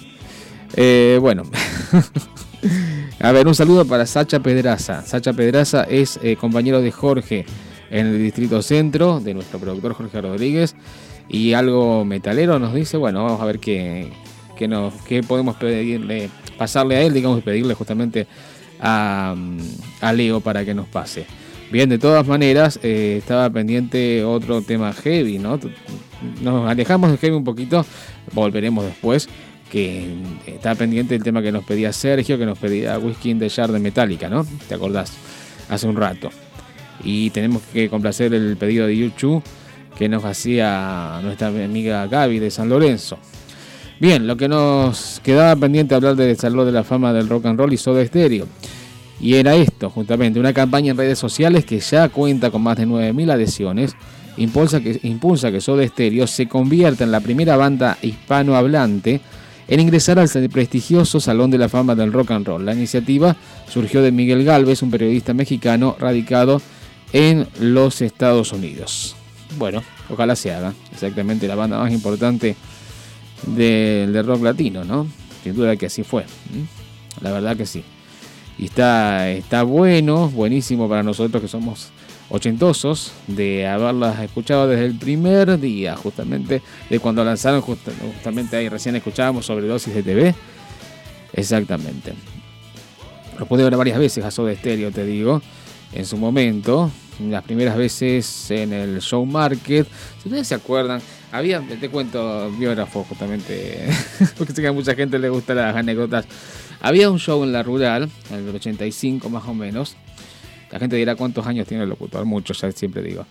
Eh, 0.74 1.18
bueno. 1.20 1.44
A 3.20 3.32
ver, 3.32 3.46
un 3.46 3.54
saludo 3.54 3.84
para 3.84 4.06
Sacha 4.06 4.40
Pedraza. 4.40 5.02
Sacha 5.02 5.32
Pedraza 5.32 5.84
es 5.84 6.18
eh, 6.22 6.36
compañero 6.36 6.80
de 6.80 6.90
Jorge 6.90 7.46
en 7.90 8.06
el 8.06 8.18
Distrito 8.18 8.60
Centro, 8.62 9.20
de 9.20 9.34
nuestro 9.34 9.60
productor 9.60 9.94
Jorge 9.94 10.20
Rodríguez. 10.20 10.74
Y 11.28 11.52
algo 11.52 12.04
metalero 12.04 12.58
nos 12.58 12.74
dice, 12.74 12.96
bueno, 12.96 13.22
vamos 13.24 13.40
a 13.40 13.44
ver 13.44 13.60
qué, 13.60 14.10
qué, 14.56 14.66
nos, 14.66 14.94
qué 15.02 15.22
podemos 15.22 15.56
pedirle, 15.56 16.30
pasarle 16.58 16.96
a 16.96 17.02
él, 17.02 17.14
digamos, 17.14 17.42
pedirle 17.42 17.74
justamente 17.74 18.26
a, 18.80 19.34
a 20.00 20.12
Leo 20.12 20.40
para 20.40 20.64
que 20.64 20.74
nos 20.74 20.86
pase. 20.88 21.26
Bien, 21.70 21.88
de 21.88 21.98
todas 21.98 22.26
maneras, 22.26 22.80
eh, 22.82 23.16
estaba 23.18 23.50
pendiente 23.50 24.24
otro 24.24 24.62
tema 24.62 24.92
heavy, 24.92 25.38
¿no? 25.38 25.60
Nos 26.40 26.68
alejamos 26.68 27.10
de 27.10 27.18
heavy 27.18 27.36
un 27.36 27.44
poquito, 27.44 27.84
volveremos 28.32 28.86
después, 28.86 29.28
que 29.70 30.16
está 30.46 30.74
pendiente 30.74 31.14
el 31.14 31.22
tema 31.22 31.42
que 31.42 31.52
nos 31.52 31.64
pedía 31.64 31.92
Sergio, 31.92 32.38
que 32.38 32.46
nos 32.46 32.58
pedía 32.58 32.98
Whisky 32.98 33.30
in 33.30 33.38
the 33.38 33.50
Jar 33.50 33.70
de 33.70 33.78
Metallica, 33.78 34.30
¿no? 34.30 34.46
¿Te 34.66 34.74
acordás? 34.74 35.12
Hace 35.68 35.86
un 35.86 35.96
rato. 35.96 36.30
Y 37.04 37.28
tenemos 37.30 37.62
que 37.72 37.90
complacer 37.90 38.32
el 38.32 38.56
pedido 38.56 38.86
de 38.86 38.96
YouTube 38.96 39.42
que 39.98 40.08
nos 40.08 40.24
hacía 40.24 41.20
nuestra 41.22 41.48
amiga 41.48 42.06
Gaby 42.06 42.38
de 42.38 42.50
San 42.50 42.70
Lorenzo. 42.70 43.18
Bien, 44.00 44.28
lo 44.28 44.36
que 44.36 44.46
nos 44.46 45.20
quedaba 45.24 45.56
pendiente 45.56 45.92
hablar 45.92 46.14
del 46.14 46.36
Salón 46.36 46.66
de 46.66 46.72
la 46.72 46.84
Fama 46.84 47.12
del 47.12 47.28
Rock 47.28 47.46
and 47.46 47.58
Roll 47.58 47.72
y 47.72 47.76
Soda 47.76 48.04
Stereo. 48.06 48.46
Y 49.20 49.34
era 49.34 49.56
esto, 49.56 49.90
justamente, 49.90 50.38
una 50.38 50.52
campaña 50.52 50.92
en 50.92 50.96
redes 50.96 51.18
sociales 51.18 51.64
que 51.64 51.80
ya 51.80 52.08
cuenta 52.08 52.52
con 52.52 52.62
más 52.62 52.76
de 52.76 52.86
9.000 52.86 53.32
adhesiones, 53.32 53.96
impulsa 54.36 54.80
que, 54.80 55.00
impulsa 55.02 55.50
que 55.50 55.60
Soda 55.60 55.84
Stereo 55.84 56.28
se 56.28 56.46
convierta 56.46 57.02
en 57.02 57.10
la 57.10 57.18
primera 57.18 57.56
banda 57.56 57.98
hispanohablante 58.00 59.20
en 59.66 59.80
ingresar 59.80 60.20
al 60.20 60.28
prestigioso 60.48 61.18
Salón 61.18 61.50
de 61.50 61.58
la 61.58 61.68
Fama 61.68 61.96
del 61.96 62.12
Rock 62.12 62.30
and 62.30 62.46
Roll. 62.46 62.64
La 62.64 62.74
iniciativa 62.74 63.34
surgió 63.68 64.00
de 64.00 64.12
Miguel 64.12 64.44
Galvez, 64.44 64.80
un 64.82 64.92
periodista 64.92 65.34
mexicano 65.34 65.96
radicado 65.98 66.62
en 67.12 67.48
los 67.58 68.00
Estados 68.00 68.52
Unidos. 68.52 69.16
Bueno, 69.58 69.82
ojalá 70.08 70.36
se 70.36 70.52
haga. 70.52 70.72
Exactamente 70.92 71.48
la 71.48 71.56
banda 71.56 71.80
más 71.80 71.92
importante 71.92 72.54
del 73.46 74.12
del 74.12 74.26
rock 74.26 74.42
latino, 74.42 74.84
¿no? 74.84 75.06
Sin 75.44 75.54
duda 75.54 75.76
que 75.76 75.86
así 75.86 76.02
fue. 76.02 76.24
La 77.20 77.32
verdad 77.32 77.56
que 77.56 77.66
sí. 77.66 77.82
Y 78.58 78.64
está, 78.66 79.30
está 79.30 79.62
bueno, 79.62 80.28
buenísimo 80.28 80.88
para 80.88 81.02
nosotros 81.02 81.40
que 81.40 81.48
somos 81.48 81.90
ochentosos 82.30 83.12
de 83.26 83.66
haberlas 83.66 84.18
escuchado 84.20 84.66
desde 84.68 84.84
el 84.86 84.94
primer 84.96 85.58
día, 85.60 85.96
justamente 85.96 86.60
de 86.90 86.98
cuando 87.00 87.24
lanzaron, 87.24 87.60
justa- 87.62 87.92
justamente 88.14 88.56
ahí 88.56 88.68
recién 88.68 88.96
escuchábamos 88.96 89.46
sobre 89.46 89.66
dosis 89.66 89.94
de 89.94 90.02
TV. 90.02 90.34
Exactamente. 91.32 92.14
Lo 93.38 93.46
pude 93.46 93.62
ver 93.64 93.76
varias 93.76 93.98
veces 93.98 94.24
a 94.24 94.30
Soda 94.30 94.54
Stereo, 94.54 94.90
te 94.90 95.04
digo, 95.04 95.40
en 95.92 96.04
su 96.04 96.16
momento. 96.16 96.90
Las 97.20 97.42
primeras 97.42 97.76
veces 97.76 98.48
en 98.50 98.72
el 98.72 99.00
Show 99.00 99.24
Market. 99.26 99.86
Si 100.22 100.28
ustedes 100.28 100.46
se 100.46 100.54
acuerdan, 100.54 101.00
había, 101.32 101.60
te 101.60 101.88
cuento, 101.88 102.50
biógrafo 102.52 103.04
justamente, 103.04 103.88
porque 104.38 104.52
sé 104.52 104.62
que 104.62 104.68
a 104.68 104.72
mucha 104.72 104.94
gente 104.94 105.18
le 105.18 105.28
gustan 105.28 105.56
las 105.56 105.76
anécdotas. 105.76 106.26
Había 106.80 107.10
un 107.10 107.18
show 107.18 107.42
en 107.44 107.52
la 107.52 107.62
rural, 107.62 108.08
en 108.30 108.48
el 108.48 108.54
85 108.54 109.28
más 109.28 109.46
o 109.46 109.54
menos. 109.54 109.96
La 110.70 110.78
gente 110.78 110.96
dirá 110.96 111.16
cuántos 111.16 111.46
años 111.46 111.66
tiene 111.66 111.84
el 111.84 111.88
locutor, 111.88 112.24
muchos, 112.24 112.60
ya 112.60 112.70
siempre 112.72 113.02
digo. 113.02 113.26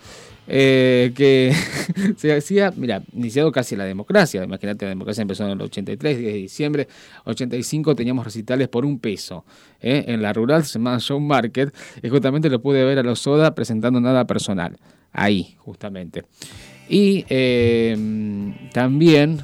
Eh, 0.50 1.12
que 1.14 1.52
se 2.16 2.34
hacía, 2.34 2.72
mira, 2.74 3.02
iniciado 3.12 3.52
casi 3.52 3.76
la 3.76 3.84
democracia. 3.84 4.42
Imagínate, 4.42 4.86
la 4.86 4.90
democracia 4.90 5.22
empezó 5.22 5.44
en 5.44 5.50
el 5.50 5.60
83, 5.60 6.18
10 6.18 6.32
de 6.32 6.38
diciembre. 6.38 6.88
85 7.24 7.94
teníamos 7.94 8.24
recitales 8.24 8.68
por 8.68 8.84
un 8.84 8.98
peso. 8.98 9.44
¿eh? 9.80 10.04
En 10.08 10.22
la 10.22 10.32
rural 10.32 10.64
se 10.64 10.78
llamaba 10.78 10.98
Show 10.98 11.20
Market. 11.20 11.74
Y 12.02 12.08
justamente 12.08 12.48
lo 12.48 12.60
pude 12.60 12.82
ver 12.84 12.98
a 12.98 13.02
los 13.02 13.20
Soda 13.20 13.54
presentando 13.54 14.00
nada 14.00 14.26
personal. 14.26 14.78
Ahí, 15.12 15.54
justamente. 15.58 16.24
Y 16.88 17.24
eh, 17.28 17.96
también 18.72 19.42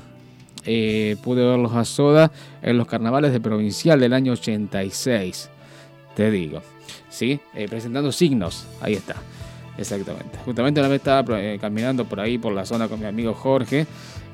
eh, 0.64 1.16
pude 1.22 1.44
verlos 1.44 1.74
a 1.74 1.84
Soda 1.84 2.32
en 2.62 2.78
los 2.78 2.86
carnavales 2.86 3.32
de 3.32 3.40
Provincial 3.40 4.00
del 4.00 4.12
año 4.12 4.32
86. 4.32 5.50
Te 6.16 6.30
digo. 6.30 6.62
¿Sí? 7.10 7.40
Eh, 7.54 7.68
presentando 7.68 8.10
signos. 8.12 8.66
Ahí 8.80 8.94
está. 8.94 9.16
Exactamente. 9.76 10.38
Justamente 10.44 10.80
una 10.80 10.88
vez 10.88 10.98
estaba 10.98 11.24
caminando 11.60 12.04
por 12.04 12.20
ahí, 12.20 12.38
por 12.38 12.52
la 12.52 12.64
zona 12.64 12.88
con 12.88 13.00
mi 13.00 13.06
amigo 13.06 13.34
Jorge, 13.34 13.86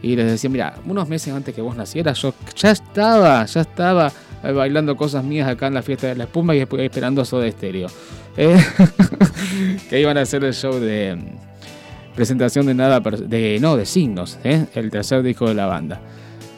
y 0.03 0.15
les 0.15 0.27
decía, 0.31 0.51
mira, 0.51 0.75
unos 0.87 1.09
meses 1.09 1.33
antes 1.33 1.55
que 1.55 1.63
vos 1.63 1.77
nacieras, 1.77 2.21
yo 2.21 2.35
ya 2.55 2.71
estaba, 2.71 3.45
ya 3.47 3.63
estaba 3.63 4.13
bailando 4.43 4.97
cosas 4.97 5.25
mías 5.25 5.49
acá 5.49 5.67
en 5.67 5.75
la 5.75 5.83
fiesta 5.83 6.09
de 6.09 6.17
la 6.17 6.25
espuma 6.25 6.55
y 6.55 6.61
esperando 6.61 7.23
a 7.23 7.25
Soda 7.25 7.51
Stereo. 7.51 7.89
Eh, 8.37 8.57
que 9.91 10.01
iban 10.01 10.17
a 10.17 10.21
hacer 10.21 10.45
el 10.45 10.55
show 10.55 10.75
de 10.75 11.19
presentación 12.15 12.67
de 12.67 12.75
nada, 12.75 13.01
de 13.01 13.59
no, 13.61 13.77
de 13.77 13.87
signos, 13.87 14.39
¿eh? 14.45 14.67
el 14.75 14.91
tercer 14.91 15.23
disco 15.23 15.49
de 15.49 15.55
la 15.55 15.67
banda. 15.67 16.01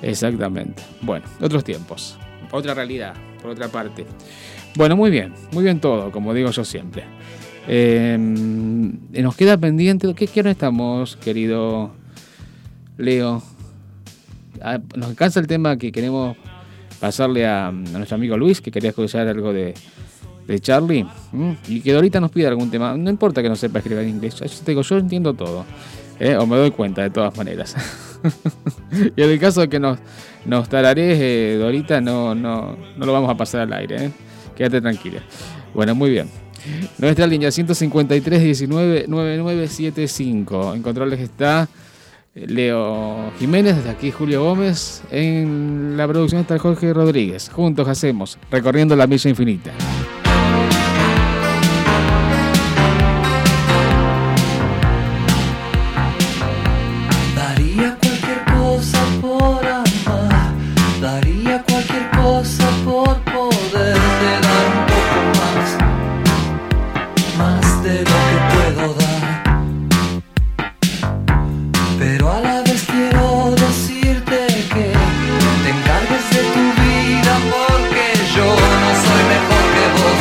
Exactamente. 0.02 0.82
Bueno, 1.00 1.26
otros 1.40 1.64
tiempos, 1.64 2.18
otra 2.50 2.74
realidad, 2.74 3.14
por 3.40 3.52
otra 3.52 3.68
parte. 3.68 4.04
Bueno, 4.74 4.96
muy 4.96 5.10
bien, 5.10 5.34
muy 5.52 5.64
bien 5.64 5.80
todo, 5.80 6.10
como 6.10 6.34
digo 6.34 6.50
yo 6.50 6.64
siempre. 6.64 7.04
Eh, 7.68 8.16
nos 8.18 9.36
queda 9.36 9.56
pendiente. 9.56 10.12
¿Qué, 10.14 10.26
qué 10.26 10.40
hora 10.40 10.50
estamos, 10.50 11.16
querido 11.16 11.92
Leo? 12.96 13.42
Ah, 14.60 14.80
Nos 14.96 15.10
alcanza 15.10 15.40
el 15.40 15.46
tema 15.46 15.76
que 15.76 15.92
queremos 15.92 16.36
pasarle 17.00 17.46
a 17.46 17.70
nuestro 17.70 18.16
amigo 18.16 18.36
Luis, 18.36 18.60
que 18.60 18.70
quería 18.70 18.90
escuchar 18.90 19.28
algo 19.28 19.52
de, 19.52 19.74
de 20.46 20.60
Charlie. 20.60 21.06
Y 21.68 21.80
que 21.80 21.94
ahorita 21.94 22.20
nos 22.20 22.30
pida 22.30 22.48
algún 22.48 22.70
tema. 22.70 22.96
No 22.96 23.10
importa 23.10 23.42
que 23.42 23.48
no 23.48 23.56
sepa 23.56 23.78
escribir 23.78 24.04
en 24.04 24.10
inglés. 24.10 24.36
Yo 24.36 24.46
te 24.46 24.72
digo, 24.72 24.82
yo 24.82 24.98
entiendo 24.98 25.34
todo. 25.34 25.64
¿eh? 26.18 26.36
O 26.36 26.46
me 26.46 26.56
doy 26.56 26.70
cuenta 26.70 27.02
de 27.02 27.10
todas 27.10 27.36
maneras. 27.36 27.76
y 29.16 29.22
en 29.22 29.30
el 29.30 29.38
caso 29.38 29.60
de 29.62 29.68
que 29.68 29.80
nos, 29.80 29.98
nos 30.44 30.68
tararees, 30.68 31.18
eh, 31.20 31.56
Dorita, 31.58 32.00
no, 32.00 32.34
no, 32.34 32.76
no 32.96 33.06
lo 33.06 33.12
vamos 33.12 33.30
a 33.30 33.36
pasar 33.36 33.62
al 33.62 33.72
aire. 33.72 34.06
¿eh? 34.06 34.10
Quédate 34.56 34.80
tranquila. 34.80 35.20
Bueno, 35.74 35.94
muy 35.94 36.10
bien. 36.10 36.28
Nuestra 36.98 37.26
línea 37.26 37.50
153 37.50 38.42
19 38.42 39.06
9975. 39.08 40.74
En 40.74 40.82
controles 40.82 41.18
está 41.18 41.68
Leo 42.34 43.32
Jiménez, 43.38 43.76
desde 43.76 43.90
aquí 43.90 44.10
Julio 44.10 44.44
Gómez. 44.44 45.02
En 45.10 45.96
la 45.96 46.06
producción 46.06 46.42
está 46.42 46.58
Jorge 46.58 46.92
Rodríguez. 46.92 47.50
Juntos 47.52 47.88
hacemos 47.88 48.38
Recorriendo 48.50 48.94
la 48.94 49.06
Milla 49.06 49.28
Infinita. 49.28 49.72
de 67.82 67.98
lo 67.98 68.04
que 68.04 68.36
puedo 68.54 68.94
dar. 68.94 69.42
Pero 71.98 72.32
a 72.32 72.40
la 72.40 72.62
vez 72.62 72.84
quiero 72.86 73.54
decirte 73.56 74.46
que 74.72 74.92
te 75.62 75.70
encargues 75.76 76.24
de 76.30 76.42
tu 76.54 76.64
vida 76.82 77.34
porque 77.54 78.06
yo 78.36 78.46
no 78.82 78.90
soy 79.04 79.22
mejor 79.34 79.64
que 79.74 79.86
vos. 79.98 80.20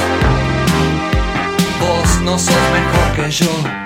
Vos 1.81 2.09
no 2.21 2.33
sos 2.39 2.65
mejor 2.73 3.07
que 3.15 3.31
yo. 3.31 3.80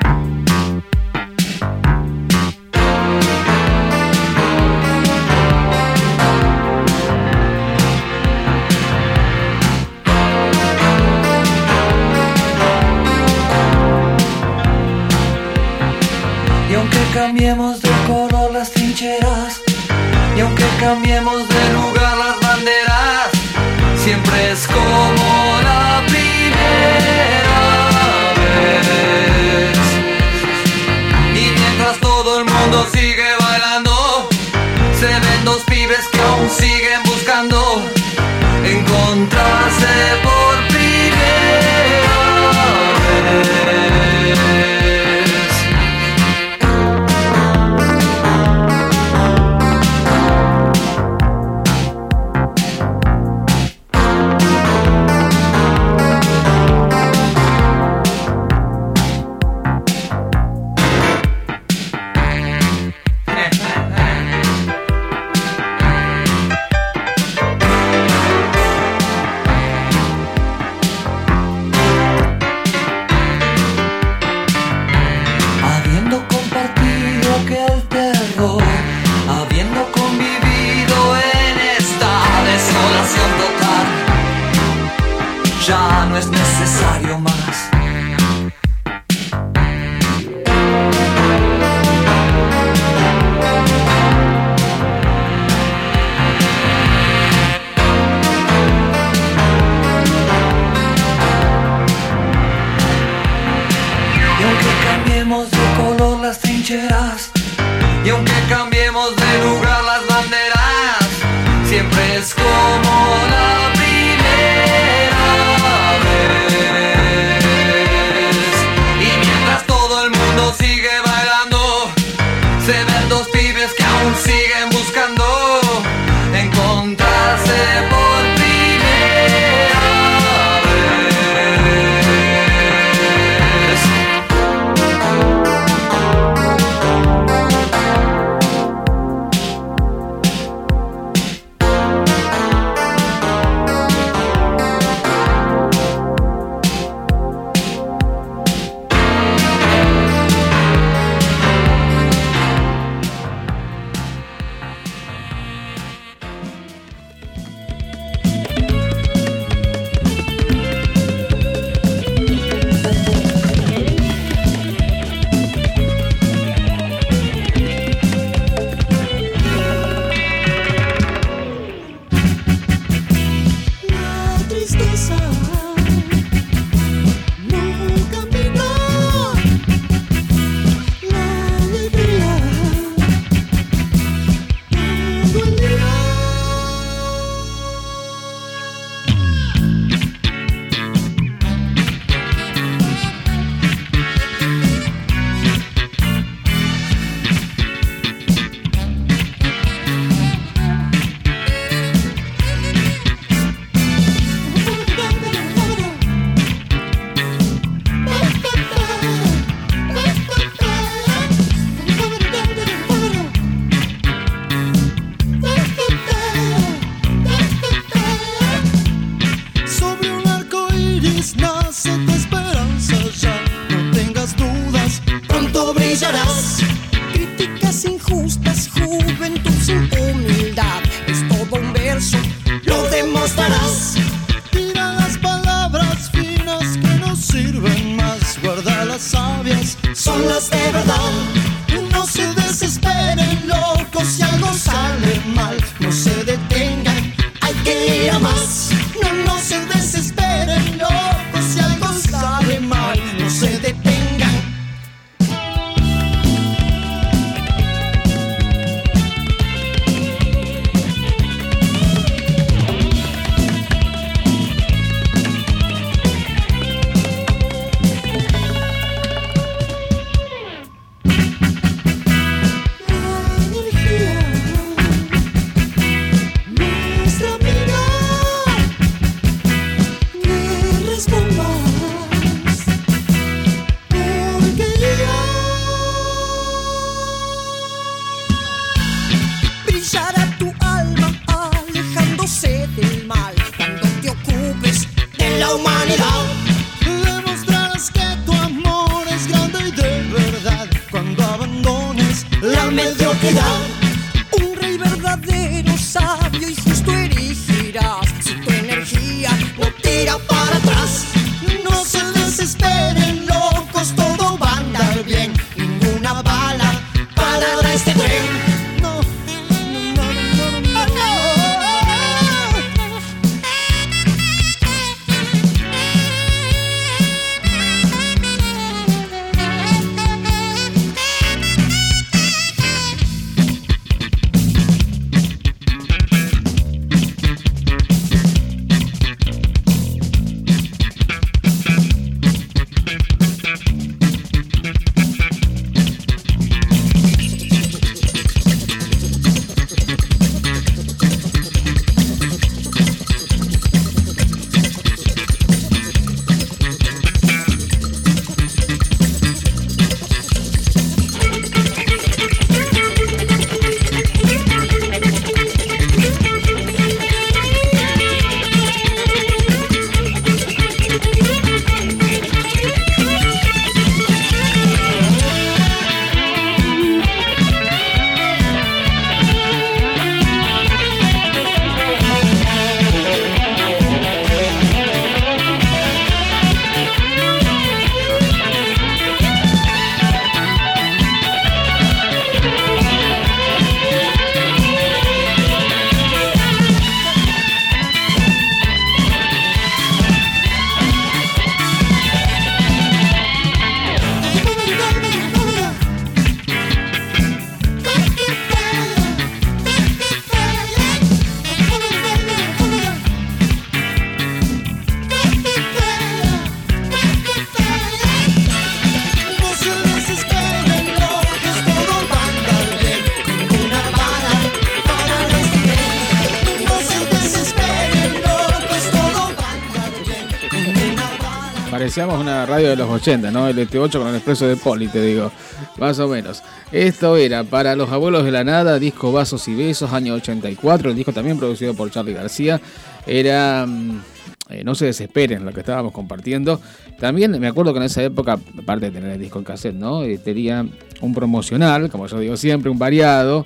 Los 432.76 432.89
80, 432.89 433.32
¿no? 433.32 433.47
El 433.47 433.57
ET8 433.57 433.97
con 433.97 434.07
el 434.07 434.15
expreso 434.15 434.47
de 434.47 434.55
Poli, 434.55 434.88
te 434.88 435.01
digo. 435.01 435.32
Más 435.78 435.99
o 435.99 436.07
menos. 436.07 436.41
Esto 436.71 437.17
era 437.17 437.43
para 437.43 437.76
los 437.76 437.89
abuelos 437.91 438.23
de 438.26 438.32
la 438.32 438.43
nada, 438.43 438.80
disco 438.80 439.11
Vasos 439.11 439.47
y 439.47 439.55
Besos, 439.55 439.91
año 439.93 440.13
84. 440.15 440.89
El 440.89 440.95
disco 440.95 441.13
también 441.13 441.38
producido 441.38 441.73
por 441.73 441.89
Charlie 441.91 442.13
García. 442.13 442.59
Era. 443.05 443.65
mm, 443.67 444.01
eh, 444.49 444.63
no 444.63 444.76
se 444.76 444.86
desesperen 444.86 445.43
lo 445.43 445.51
que 445.51 445.61
estábamos 445.61 445.91
compartiendo. 445.91 446.61
También 446.99 447.32
me 447.39 447.47
acuerdo 447.47 447.73
que 447.73 447.80
en 447.80 447.86
esa 447.86 448.03
época, 448.03 448.39
aparte 448.59 448.86
de 448.88 448.91
tener 448.91 449.11
el 449.11 449.19
disco 449.19 449.39
en 449.39 449.45
cassette, 449.45 449.76
¿no? 449.76 450.03
Eh, 450.03 450.19
tenía 450.19 450.65
un 451.01 451.13
promocional, 451.15 451.89
como 451.89 452.05
yo 452.07 452.19
digo 452.19 452.38
siempre, 452.38 452.69
un 452.69 452.78
variado. 452.80 453.45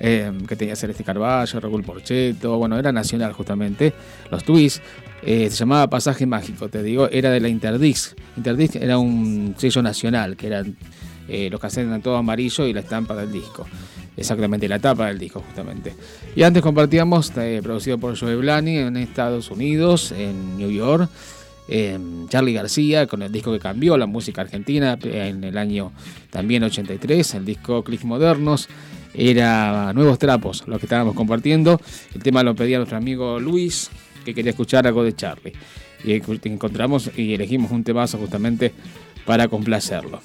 eh, 0.00 0.30
que 0.48 0.56
tenía 0.56 0.76
Celeste 0.76 1.04
Carballo, 1.04 1.60
Raúl 1.60 1.82
Porcheto, 1.84 2.58
bueno, 2.58 2.78
era 2.78 2.92
nacional 2.92 3.32
justamente, 3.32 3.92
los 4.30 4.42
Twists, 4.44 4.82
eh, 5.22 5.48
se 5.50 5.56
llamaba 5.56 5.88
Pasaje 5.88 6.26
Mágico, 6.26 6.68
te 6.68 6.82
digo, 6.82 7.08
era 7.10 7.30
de 7.30 7.40
la 7.40 7.48
Interdisc. 7.48 8.14
Interdisc 8.36 8.76
era 8.76 8.98
un 8.98 9.54
sello 9.56 9.82
nacional, 9.82 10.36
que 10.36 10.46
eran 10.48 10.76
eh, 11.28 11.48
los 11.50 11.60
cassettes 11.60 11.88
eran 11.88 12.02
todo 12.02 12.16
amarillo 12.16 12.66
y 12.66 12.72
la 12.72 12.80
estampa 12.80 13.14
del 13.14 13.32
disco. 13.32 13.66
Exactamente, 14.16 14.68
la 14.68 14.78
tapa 14.78 15.06
del 15.06 15.18
disco 15.18 15.42
justamente. 15.46 15.94
Y 16.36 16.42
antes 16.42 16.62
compartíamos, 16.62 17.32
eh, 17.36 17.60
producido 17.62 17.98
por 17.98 18.18
Joe 18.18 18.36
Blani 18.36 18.78
en 18.78 18.96
Estados 18.96 19.50
Unidos, 19.50 20.12
en 20.12 20.56
New 20.56 20.70
York. 20.70 21.08
eh, 21.66 21.98
Charlie 22.28 22.52
García 22.52 23.06
con 23.06 23.22
el 23.22 23.32
disco 23.32 23.50
que 23.50 23.58
cambió 23.58 23.96
la 23.96 24.04
música 24.04 24.42
argentina 24.42 24.98
en 25.02 25.42
el 25.44 25.56
año 25.56 25.92
también 26.28 26.62
83, 26.62 27.34
el 27.36 27.44
disco 27.46 27.82
Clics 27.82 28.04
Modernos. 28.04 28.68
Era 29.14 29.92
Nuevos 29.94 30.18
Trapos 30.18 30.64
lo 30.66 30.78
que 30.78 30.86
estábamos 30.86 31.14
compartiendo. 31.14 31.80
El 32.14 32.22
tema 32.22 32.42
lo 32.42 32.54
pedía 32.54 32.76
nuestro 32.76 32.98
amigo 32.98 33.40
Luis, 33.40 33.90
que 34.24 34.34
quería 34.34 34.50
escuchar 34.50 34.86
algo 34.86 35.04
de 35.04 35.14
Charlie. 35.14 35.54
Y 36.04 36.12
encontramos 36.12 37.10
y 37.16 37.34
elegimos 37.34 37.70
un 37.70 37.82
temazo 37.82 38.18
justamente 38.18 38.72
para 39.24 39.48
complacerlo. 39.48 40.20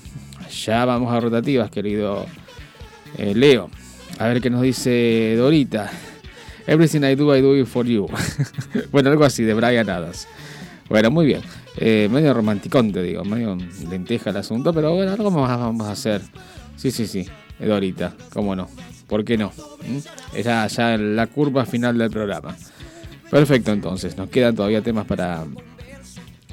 Ya 0.66 0.84
vamos 0.86 1.14
a 1.14 1.20
rotativas, 1.20 1.72
querido 1.72 2.26
eh, 3.18 3.34
Leo. 3.36 3.70
A 4.18 4.28
ver 4.28 4.42
qué 4.42 4.50
nos 4.50 4.62
dice 4.62 5.36
Dorita. 5.38 5.90
Everything 6.68 7.04
I 7.04 7.16
do, 7.16 7.36
I 7.36 7.42
do 7.42 7.56
it 7.56 7.66
for 7.66 7.86
you. 7.86 8.08
bueno, 8.92 9.10
algo 9.10 9.24
así, 9.24 9.44
de 9.44 9.54
Brian 9.54 9.90
Adams. 9.90 10.28
Bueno, 10.90 11.10
muy 11.10 11.26
bien. 11.26 11.42
Eh, 11.78 12.10
medio 12.12 12.34
romanticón, 12.34 12.92
te 12.92 13.02
digo. 13.02 13.24
Medio 13.24 13.58
lenteja 13.90 14.32
el 14.32 14.38
asunto, 14.38 14.74
pero 14.74 14.94
bueno, 14.94 15.12
algo 15.12 15.32
más 15.32 15.58
vamos 15.58 15.88
a 15.88 15.92
hacer. 15.92 16.22
Sí, 16.76 16.92
sí, 16.92 17.08
sí. 17.08 17.26
Dorita, 17.60 18.14
cómo 18.34 18.56
no. 18.56 18.70
¿Por 19.08 19.26
qué 19.26 19.38
no? 19.38 19.52
¿Mm? 19.88 20.46
La 20.46 21.28
curva 21.28 21.66
final 21.66 21.98
del 21.98 22.10
programa. 22.10 22.56
Perfecto, 23.30 23.72
entonces. 23.72 24.18
Nos 24.18 24.30
quedan 24.30 24.56
todavía 24.56 24.82
temas 24.82 25.06
para 25.06 25.46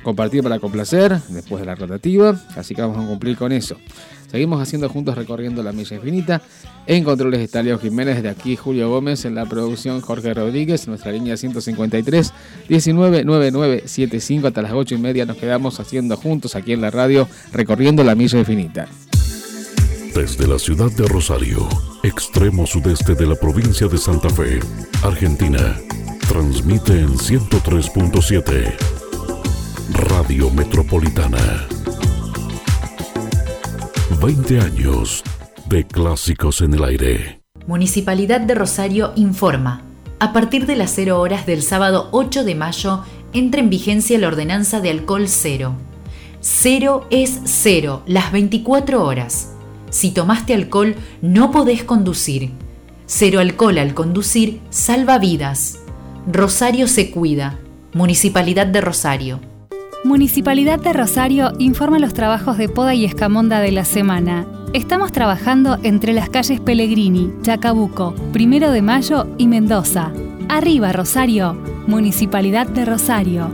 compartir, 0.02 0.42
para 0.42 0.58
complacer, 0.58 1.20
después 1.28 1.60
de 1.60 1.66
la 1.66 1.74
rotativa. 1.74 2.40
Así 2.56 2.74
que 2.74 2.82
vamos 2.82 3.02
a 3.02 3.06
cumplir 3.06 3.36
con 3.36 3.52
eso. 3.52 3.76
Seguimos 4.30 4.60
haciendo 4.60 4.88
juntos 4.88 5.16
recorriendo 5.16 5.62
la 5.62 5.72
milla 5.72 5.96
infinita. 5.96 6.42
En 6.86 7.04
controles 7.04 7.40
está 7.40 7.62
Leo 7.62 7.78
Jiménez, 7.78 8.22
de 8.22 8.28
aquí 8.28 8.54
Julio 8.56 8.88
Gómez, 8.90 9.24
en 9.24 9.34
la 9.34 9.46
producción 9.46 10.00
Jorge 10.00 10.34
Rodríguez, 10.34 10.86
nuestra 10.86 11.10
línea 11.12 11.36
153 11.36 12.32
199975 12.68 14.46
hasta 14.46 14.62
las 14.62 14.72
8 14.72 14.94
y 14.94 14.98
media 14.98 15.26
nos 15.26 15.36
quedamos 15.36 15.80
haciendo 15.80 16.16
juntos 16.16 16.54
aquí 16.54 16.72
en 16.72 16.80
la 16.80 16.90
radio 16.90 17.28
recorriendo 17.52 18.04
la 18.04 18.14
milla 18.14 18.38
infinita. 18.38 18.86
Desde 20.14 20.46
la 20.46 20.58
ciudad 20.58 20.90
de 20.92 21.06
Rosario, 21.08 21.68
extremo 22.02 22.66
sudeste 22.66 23.14
de 23.14 23.26
la 23.26 23.34
provincia 23.34 23.86
de 23.86 23.98
Santa 23.98 24.30
Fe, 24.30 24.60
Argentina, 25.02 25.76
transmite 26.28 26.92
en 26.98 27.16
103.7 27.16 28.74
Radio 29.92 30.50
Metropolitana. 30.50 31.66
20 34.20 34.60
años 34.60 35.22
de 35.68 35.86
clásicos 35.86 36.62
en 36.62 36.74
el 36.74 36.84
aire. 36.84 37.40
Municipalidad 37.66 38.40
de 38.40 38.56
Rosario 38.56 39.12
informa. 39.14 39.82
A 40.18 40.32
partir 40.32 40.66
de 40.66 40.74
las 40.74 40.92
0 40.94 41.20
horas 41.20 41.46
del 41.46 41.62
sábado 41.62 42.08
8 42.10 42.44
de 42.44 42.54
mayo 42.56 43.04
entra 43.32 43.60
en 43.60 43.70
vigencia 43.70 44.18
la 44.18 44.28
ordenanza 44.28 44.80
de 44.80 44.90
alcohol 44.90 45.28
cero. 45.28 45.74
Cero 46.40 47.06
es 47.10 47.40
cero, 47.44 48.02
las 48.06 48.32
24 48.32 49.04
horas. 49.04 49.52
Si 49.90 50.10
tomaste 50.10 50.54
alcohol, 50.54 50.96
no 51.22 51.52
podés 51.52 51.84
conducir. 51.84 52.50
Cero 53.06 53.38
alcohol 53.38 53.78
al 53.78 53.94
conducir 53.94 54.60
salva 54.70 55.18
vidas. 55.18 55.85
Rosario 56.28 56.88
se 56.88 57.12
cuida. 57.12 57.56
Municipalidad 57.94 58.66
de 58.66 58.80
Rosario. 58.80 59.40
Municipalidad 60.02 60.80
de 60.80 60.92
Rosario 60.92 61.52
informa 61.60 62.00
los 62.00 62.14
trabajos 62.14 62.58
de 62.58 62.68
poda 62.68 62.94
y 62.94 63.04
escamonda 63.04 63.60
de 63.60 63.70
la 63.70 63.84
semana. 63.84 64.44
Estamos 64.72 65.12
trabajando 65.12 65.78
entre 65.84 66.12
las 66.12 66.28
calles 66.28 66.58
Pellegrini, 66.58 67.30
Chacabuco, 67.42 68.12
Primero 68.32 68.72
de 68.72 68.82
Mayo 68.82 69.28
y 69.38 69.46
Mendoza. 69.46 70.10
Arriba 70.48 70.92
Rosario, 70.92 71.56
Municipalidad 71.86 72.66
de 72.66 72.84
Rosario. 72.84 73.48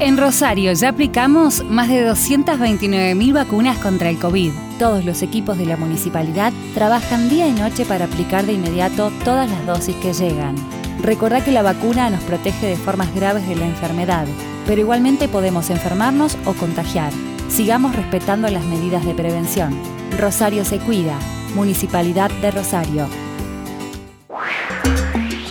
En 0.00 0.18
Rosario 0.18 0.74
ya 0.74 0.90
aplicamos 0.90 1.64
más 1.64 1.88
de 1.88 2.06
229.000 2.06 3.32
vacunas 3.32 3.78
contra 3.78 4.10
el 4.10 4.18
COVID. 4.18 4.50
Todos 4.78 5.06
los 5.06 5.22
equipos 5.22 5.56
de 5.56 5.64
la 5.64 5.78
municipalidad 5.78 6.52
trabajan 6.74 7.30
día 7.30 7.48
y 7.48 7.52
noche 7.52 7.86
para 7.86 8.04
aplicar 8.04 8.44
de 8.44 8.52
inmediato 8.52 9.10
todas 9.24 9.48
las 9.50 9.66
dosis 9.66 9.96
que 9.96 10.12
llegan. 10.12 10.56
Recordá 11.02 11.42
que 11.42 11.50
la 11.50 11.62
vacuna 11.62 12.10
nos 12.10 12.22
protege 12.22 12.66
de 12.66 12.76
formas 12.76 13.14
graves 13.14 13.48
de 13.48 13.56
la 13.56 13.66
enfermedad, 13.66 14.26
pero 14.66 14.80
igualmente 14.80 15.28
podemos 15.28 15.70
enfermarnos 15.70 16.36
o 16.44 16.52
contagiar. 16.52 17.12
Sigamos 17.48 17.96
respetando 17.96 18.48
las 18.48 18.64
medidas 18.64 19.04
de 19.06 19.14
prevención. 19.14 19.74
Rosario 20.18 20.64
se 20.64 20.78
cuida. 20.78 21.18
Municipalidad 21.54 22.30
de 22.42 22.50
Rosario. 22.50 23.08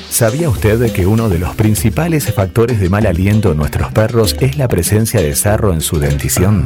¿Sabía 0.10 0.50
usted 0.50 0.92
que 0.94 1.08
uno 1.08 1.30
de 1.30 1.40
los 1.40 1.56
principales 1.56 2.34
factores 2.34 2.80
de 2.80 2.90
mal 2.90 3.06
aliento 3.06 3.52
en 3.52 3.58
nuestros 3.58 3.92
perros 3.92 4.36
es 4.40 4.58
la 4.58 4.68
presencia 4.68 5.22
de 5.22 5.36
sarro 5.36 5.74
en 5.74 5.82
su 5.82 6.00
dentición? 6.00 6.66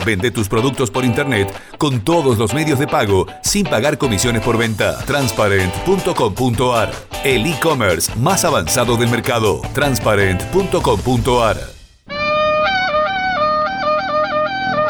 Vende 0.04 0.30
tus 0.30 0.48
productos 0.48 0.90
por 0.90 1.04
internet 1.04 1.52
con 1.78 2.00
todos 2.00 2.38
los 2.38 2.54
medios 2.54 2.78
de 2.78 2.86
pago 2.86 3.26
sin 3.42 3.64
pagar 3.64 3.98
comisiones 3.98 4.42
por 4.42 4.58
venta. 4.58 4.98
Transparent.com.ar 5.04 6.92
El 7.24 7.46
e-commerce 7.46 8.12
más 8.16 8.44
avanzado 8.44 8.96
del 8.96 9.10
mercado. 9.10 9.60
Transparent.com.ar 9.74 11.73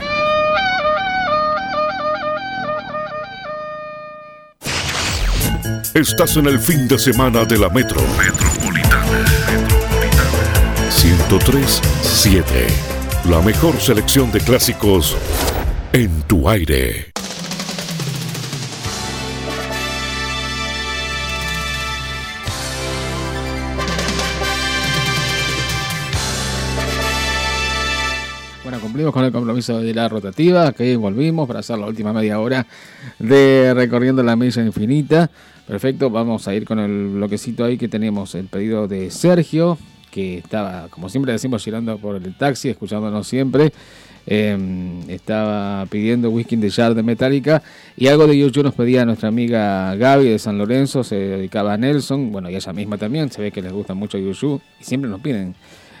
Estás 5.94 6.36
en 6.36 6.46
el 6.46 6.58
fin 6.58 6.88
de 6.88 6.98
semana 6.98 7.44
de 7.44 7.58
la 7.58 7.68
Metro. 7.68 8.00
Metropolitana. 8.18 9.61
1037. 11.32 12.66
La 13.30 13.40
mejor 13.40 13.74
selección 13.76 14.30
de 14.32 14.40
clásicos 14.40 15.16
en 15.94 16.10
tu 16.24 16.46
aire. 16.46 17.06
Bueno, 28.62 28.78
cumplimos 28.80 29.14
con 29.14 29.24
el 29.24 29.32
compromiso 29.32 29.80
de 29.80 29.94
la 29.94 30.10
rotativa, 30.10 30.72
que 30.72 30.94
volvimos 30.98 31.48
para 31.48 31.60
hacer 31.60 31.78
la 31.78 31.86
última 31.86 32.12
media 32.12 32.40
hora 32.40 32.66
de 33.18 33.72
recorriendo 33.74 34.22
la 34.22 34.36
milla 34.36 34.62
infinita. 34.62 35.30
Perfecto, 35.66 36.10
vamos 36.10 36.46
a 36.46 36.54
ir 36.54 36.66
con 36.66 36.78
el 36.78 37.08
bloquecito 37.08 37.64
ahí 37.64 37.78
que 37.78 37.88
tenemos 37.88 38.34
el 38.34 38.48
pedido 38.48 38.86
de 38.86 39.10
Sergio, 39.10 39.78
que 40.12 40.38
estaba, 40.38 40.88
como 40.90 41.08
siempre 41.08 41.32
decimos, 41.32 41.64
girando 41.64 41.98
por 41.98 42.16
el 42.16 42.36
taxi, 42.36 42.68
escuchándonos 42.68 43.26
siempre. 43.26 43.72
Eh, 44.24 44.56
estaba 45.08 45.84
pidiendo 45.86 46.30
whisky 46.30 46.54
de 46.54 46.70
Jar 46.70 46.94
de 46.94 47.02
Metallica 47.02 47.60
y 47.96 48.06
algo 48.06 48.28
de 48.28 48.38
YouTube 48.38 48.62
nos 48.62 48.74
pedía 48.74 49.04
nuestra 49.04 49.28
amiga 49.28 49.96
Gaby 49.96 50.28
de 50.28 50.38
San 50.38 50.58
Lorenzo, 50.58 51.02
se 51.02 51.16
dedicaba 51.16 51.72
a 51.72 51.76
Nelson, 51.76 52.30
bueno, 52.30 52.48
y 52.48 52.54
ella 52.54 52.72
misma 52.72 52.98
también, 52.98 53.32
se 53.32 53.42
ve 53.42 53.50
que 53.50 53.60
les 53.60 53.72
gusta 53.72 53.94
mucho 53.94 54.18
YouTube 54.18 54.62
y 54.80 54.84
siempre 54.84 55.10
nos 55.10 55.20
piden 55.20 55.56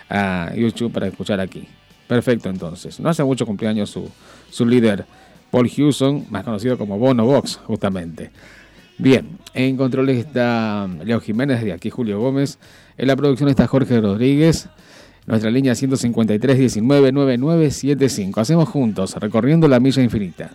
a 0.08 0.52
YouTube 0.54 0.92
para 0.92 1.08
escuchar 1.08 1.40
aquí. 1.40 1.66
Perfecto, 2.06 2.48
entonces. 2.48 3.00
No 3.00 3.08
hace 3.08 3.24
mucho 3.24 3.44
cumpleaños 3.44 3.90
su, 3.90 4.08
su 4.50 4.66
líder, 4.66 5.04
Paul 5.50 5.68
Hewson, 5.68 6.26
más 6.30 6.44
conocido 6.44 6.78
como 6.78 6.98
Bono 6.98 7.24
Box, 7.26 7.58
justamente. 7.64 8.30
Bien, 8.98 9.38
en 9.54 9.76
controles 9.76 10.18
está 10.18 10.88
Leo 11.02 11.18
Jiménez, 11.20 11.64
de 11.64 11.72
aquí 11.72 11.90
Julio 11.90 12.20
Gómez. 12.20 12.58
En 12.96 13.06
la 13.06 13.16
producción 13.16 13.48
está 13.48 13.66
Jorge 13.66 14.00
Rodríguez. 14.00 14.68
Nuestra 15.26 15.50
línea 15.50 15.74
153 15.74 16.58
19 16.58 17.12
9975. 17.12 18.40
Hacemos 18.40 18.68
juntos, 18.68 19.14
recorriendo 19.16 19.68
la 19.68 19.78
milla 19.80 20.02
infinita. 20.02 20.50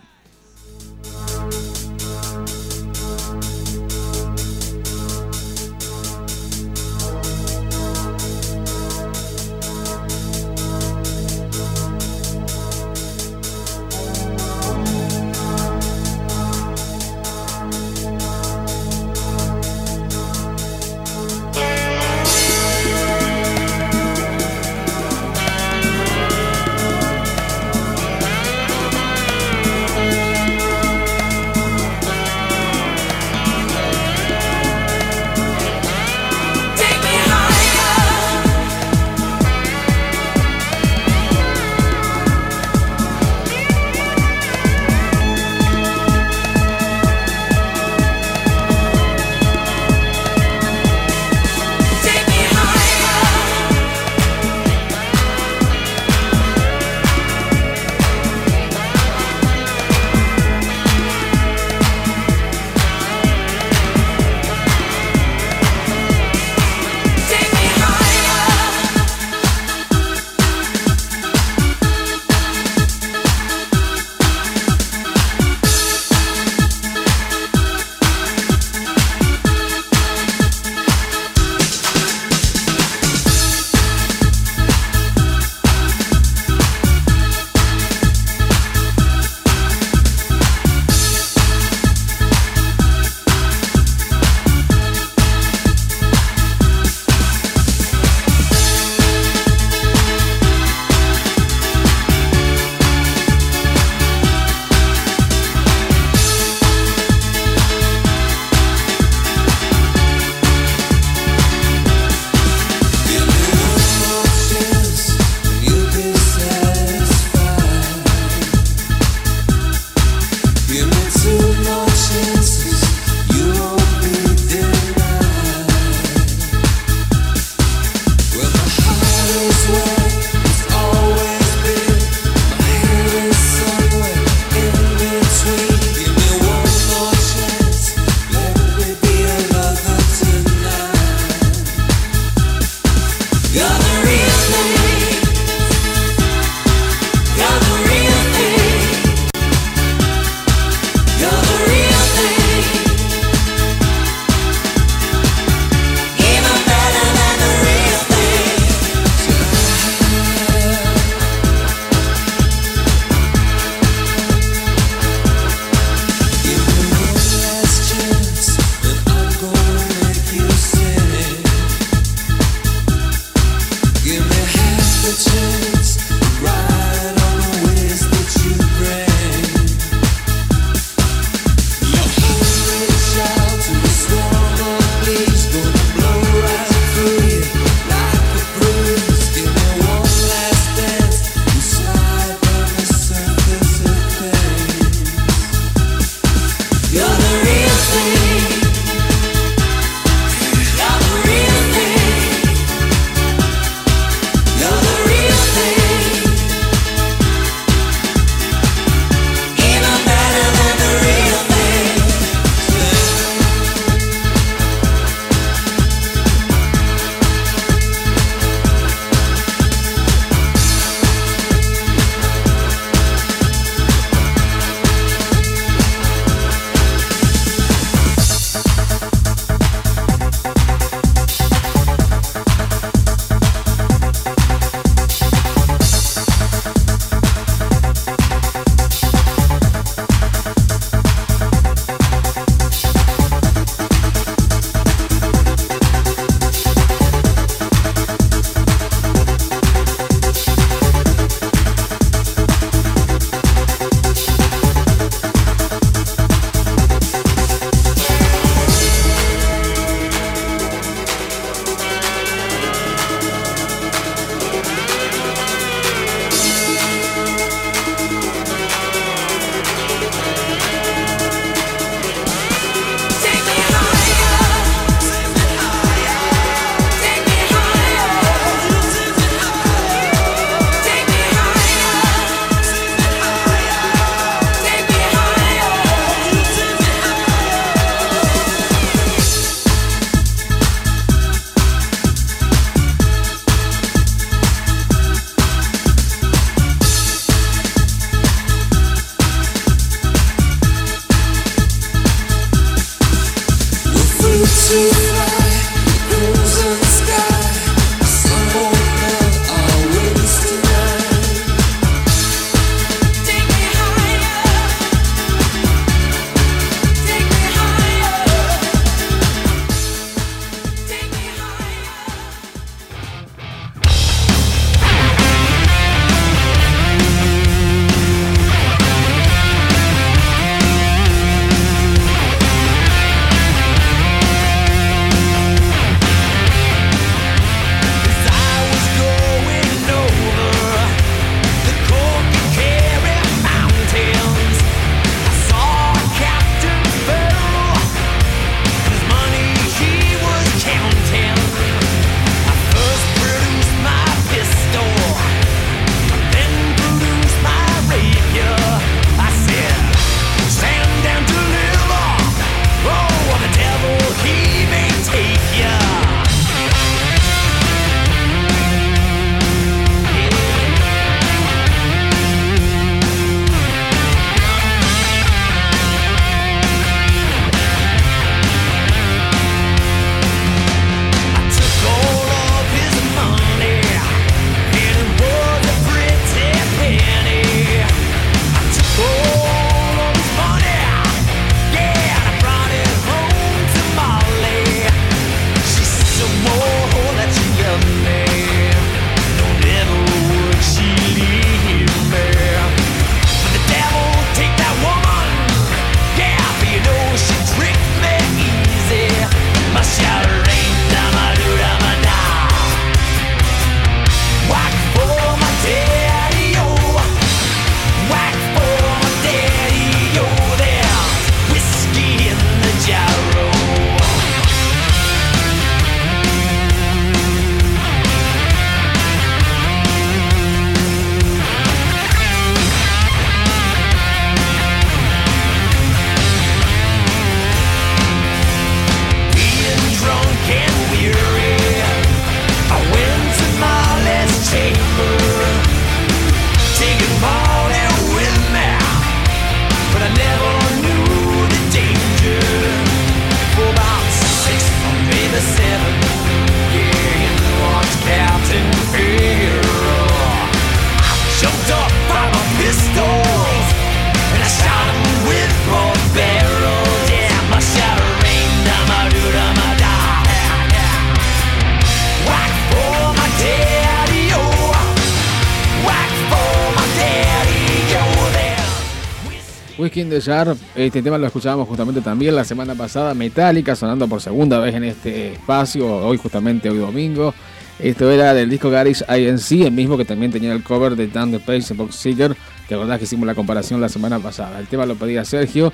In 479.98 480.10
the 480.10 480.20
Jar, 480.20 480.54
este 480.76 481.02
tema 481.02 481.18
lo 481.18 481.26
escuchábamos 481.26 481.66
justamente 481.66 482.00
también 482.00 482.36
la 482.36 482.44
semana 482.44 482.76
pasada, 482.76 483.14
Metallica 483.14 483.74
sonando 483.74 484.06
por 484.06 484.20
segunda 484.20 484.60
vez 484.60 484.74
en 484.76 484.84
este 484.84 485.32
espacio, 485.32 485.86
hoy 485.86 486.16
justamente 486.16 486.70
hoy 486.70 486.78
domingo. 486.78 487.34
Esto 487.80 488.08
era 488.08 488.32
del 488.32 488.48
disco 488.48 488.70
Garage 488.70 489.04
INC, 489.08 489.66
el 489.66 489.72
mismo 489.72 489.96
que 489.96 490.04
también 490.04 490.30
tenía 490.30 490.52
el 490.52 490.62
cover 490.62 490.94
de 490.94 491.08
Down 491.08 491.32
the 491.32 491.40
Page 491.40 491.74
Box 491.74 491.96
Seeker, 491.96 492.36
que 492.68 492.76
verdad 492.76 492.98
que 492.98 493.04
hicimos 493.04 493.26
la 493.26 493.34
comparación 493.34 493.80
la 493.80 493.88
semana 493.88 494.20
pasada. 494.20 494.60
El 494.60 494.68
tema 494.68 494.86
lo 494.86 494.94
pedía 494.94 495.24
Sergio, 495.24 495.72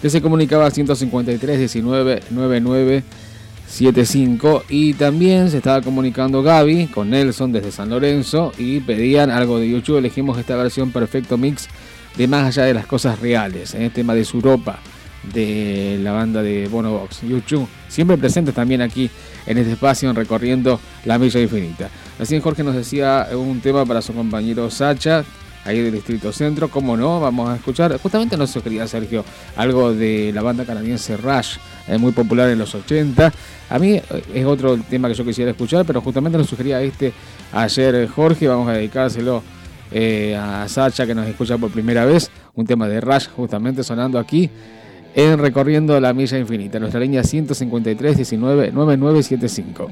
que 0.00 0.08
se 0.08 0.22
comunicaba 0.22 0.64
al 0.64 0.72
153 0.72 1.58
19 1.58 2.20
99 2.30 3.04
75 3.68 4.64
y 4.70 4.94
también 4.94 5.50
se 5.50 5.58
estaba 5.58 5.82
comunicando 5.82 6.42
Gaby 6.42 6.86
con 6.86 7.10
Nelson 7.10 7.52
desde 7.52 7.72
San 7.72 7.90
Lorenzo 7.90 8.52
y 8.56 8.80
pedían 8.80 9.30
algo 9.30 9.58
de 9.58 9.68
YouTube. 9.68 9.98
Elegimos 9.98 10.38
esta 10.38 10.56
versión 10.56 10.92
Perfecto 10.92 11.36
Mix 11.36 11.68
de 12.16 12.28
Más 12.28 12.46
allá 12.46 12.64
de 12.64 12.74
las 12.74 12.86
cosas 12.86 13.18
reales, 13.20 13.74
en 13.74 13.82
el 13.82 13.90
tema 13.90 14.14
de 14.14 14.24
Suropa 14.24 14.78
de 15.32 15.98
la 16.02 16.12
banda 16.12 16.42
de 16.42 16.68
Bono 16.68 16.92
Box, 16.92 17.22
YouTube, 17.22 17.68
siempre 17.88 18.16
presentes 18.16 18.54
también 18.54 18.80
aquí 18.80 19.10
en 19.46 19.58
este 19.58 19.72
espacio 19.72 20.12
recorriendo 20.12 20.80
la 21.04 21.18
milla 21.18 21.40
infinita. 21.40 21.90
Así 22.18 22.40
Jorge 22.40 22.62
nos 22.62 22.74
decía 22.74 23.28
un 23.32 23.60
tema 23.60 23.84
para 23.84 24.02
su 24.02 24.14
compañero 24.14 24.70
Sacha, 24.70 25.24
ahí 25.64 25.80
del 25.80 25.92
Distrito 25.92 26.32
Centro, 26.32 26.68
como 26.68 26.96
no, 26.96 27.20
vamos 27.20 27.50
a 27.50 27.56
escuchar, 27.56 27.98
justamente 27.98 28.36
nos 28.36 28.50
sugería 28.50 28.86
Sergio, 28.86 29.24
algo 29.56 29.92
de 29.92 30.30
la 30.32 30.42
banda 30.42 30.64
canadiense 30.64 31.16
Rush, 31.16 31.56
eh, 31.88 31.98
muy 31.98 32.12
popular 32.12 32.48
en 32.48 32.58
los 32.58 32.74
80. 32.74 33.32
A 33.68 33.78
mí 33.78 33.94
eh, 33.94 34.02
es 34.32 34.46
otro 34.46 34.78
tema 34.78 35.08
que 35.08 35.14
yo 35.14 35.24
quisiera 35.24 35.50
escuchar, 35.50 35.84
pero 35.84 36.00
justamente 36.00 36.38
nos 36.38 36.48
sugería 36.48 36.80
este 36.80 37.12
ayer 37.52 38.06
Jorge, 38.08 38.46
vamos 38.46 38.68
a 38.68 38.72
dedicárselo 38.74 39.42
eh, 39.90 40.36
a 40.36 40.68
Sacha 40.68 41.06
que 41.06 41.14
nos 41.14 41.26
escucha 41.26 41.58
por 41.58 41.70
primera 41.70 42.04
vez, 42.04 42.30
un 42.54 42.66
tema 42.66 42.88
de 42.88 43.00
Rush 43.00 43.28
justamente 43.28 43.82
sonando 43.82 44.18
aquí 44.18 44.50
en 45.14 45.38
Recorriendo 45.38 45.98
la 45.98 46.12
Milla 46.12 46.38
Infinita, 46.38 46.78
nuestra 46.78 47.00
línea 47.00 47.22
153 47.22 48.16
19 48.16 48.72
9975. 48.72 49.90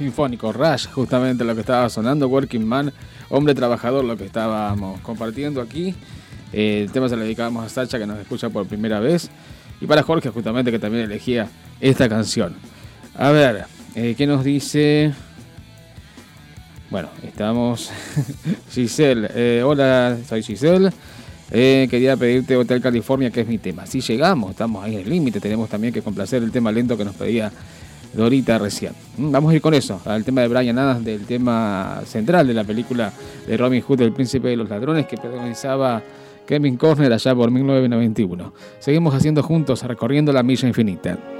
Sinfónico, 0.00 0.50
Rush, 0.50 0.86
justamente 0.86 1.44
lo 1.44 1.54
que 1.54 1.60
estaba 1.60 1.90
sonando, 1.90 2.26
Working 2.26 2.64
Man, 2.64 2.90
hombre 3.28 3.54
trabajador, 3.54 4.02
lo 4.02 4.16
que 4.16 4.24
estábamos 4.24 4.98
compartiendo 5.00 5.60
aquí. 5.60 5.94
Eh, 6.54 6.84
el 6.84 6.90
tema 6.90 7.06
se 7.10 7.16
lo 7.16 7.22
dedicábamos 7.22 7.66
a 7.66 7.68
Sacha, 7.68 7.98
que 7.98 8.06
nos 8.06 8.18
escucha 8.18 8.48
por 8.48 8.66
primera 8.66 8.98
vez, 8.98 9.30
y 9.78 9.84
para 9.84 10.02
Jorge, 10.02 10.30
justamente, 10.30 10.70
que 10.70 10.78
también 10.78 11.04
elegía 11.04 11.50
esta 11.82 12.08
canción. 12.08 12.54
A 13.14 13.30
ver, 13.30 13.66
eh, 13.94 14.14
¿qué 14.16 14.26
nos 14.26 14.42
dice? 14.42 15.12
Bueno, 16.88 17.10
estamos. 17.22 17.90
Giselle, 18.70 19.28
eh, 19.34 19.62
hola, 19.62 20.16
soy 20.26 20.42
Giselle. 20.42 20.90
Quería 21.50 22.16
pedirte 22.16 22.56
Hotel 22.56 22.80
California, 22.80 23.30
que 23.30 23.42
es 23.42 23.46
mi 23.46 23.58
tema. 23.58 23.84
Si 23.84 24.00
llegamos, 24.00 24.52
estamos 24.52 24.82
ahí 24.82 24.94
en 24.94 25.00
el 25.02 25.10
límite, 25.10 25.40
tenemos 25.40 25.68
también 25.68 25.92
que 25.92 26.00
complacer 26.00 26.42
el 26.42 26.52
tema 26.52 26.72
lento 26.72 26.96
que 26.96 27.04
nos 27.04 27.16
pedía 27.16 27.52
Dorita 28.12 28.58
recién. 28.58 28.92
Mm, 29.16 29.30
Vamos 29.30 29.52
a 29.52 29.56
ir 29.56 29.60
con 29.60 29.74
eso, 29.74 30.00
al 30.04 30.24
tema 30.24 30.42
de 30.42 30.48
Brian 30.48 30.78
Adams, 30.78 31.04
del 31.04 31.26
tema 31.26 32.00
central 32.04 32.46
de 32.46 32.54
la 32.54 32.64
película 32.64 33.12
de 33.46 33.56
Robin 33.56 33.82
Hood, 33.82 34.00
El 34.02 34.12
Príncipe 34.12 34.48
de 34.48 34.56
los 34.56 34.68
Ladrones, 34.68 35.06
que 35.06 35.16
protagonizaba 35.16 36.02
Kevin 36.46 36.76
Corner 36.76 37.12
allá 37.12 37.34
por 37.34 37.50
1991. 37.50 38.52
Seguimos 38.80 39.14
haciendo 39.14 39.42
juntos, 39.42 39.82
recorriendo 39.84 40.32
la 40.32 40.42
milla 40.42 40.66
infinita. 40.66 41.39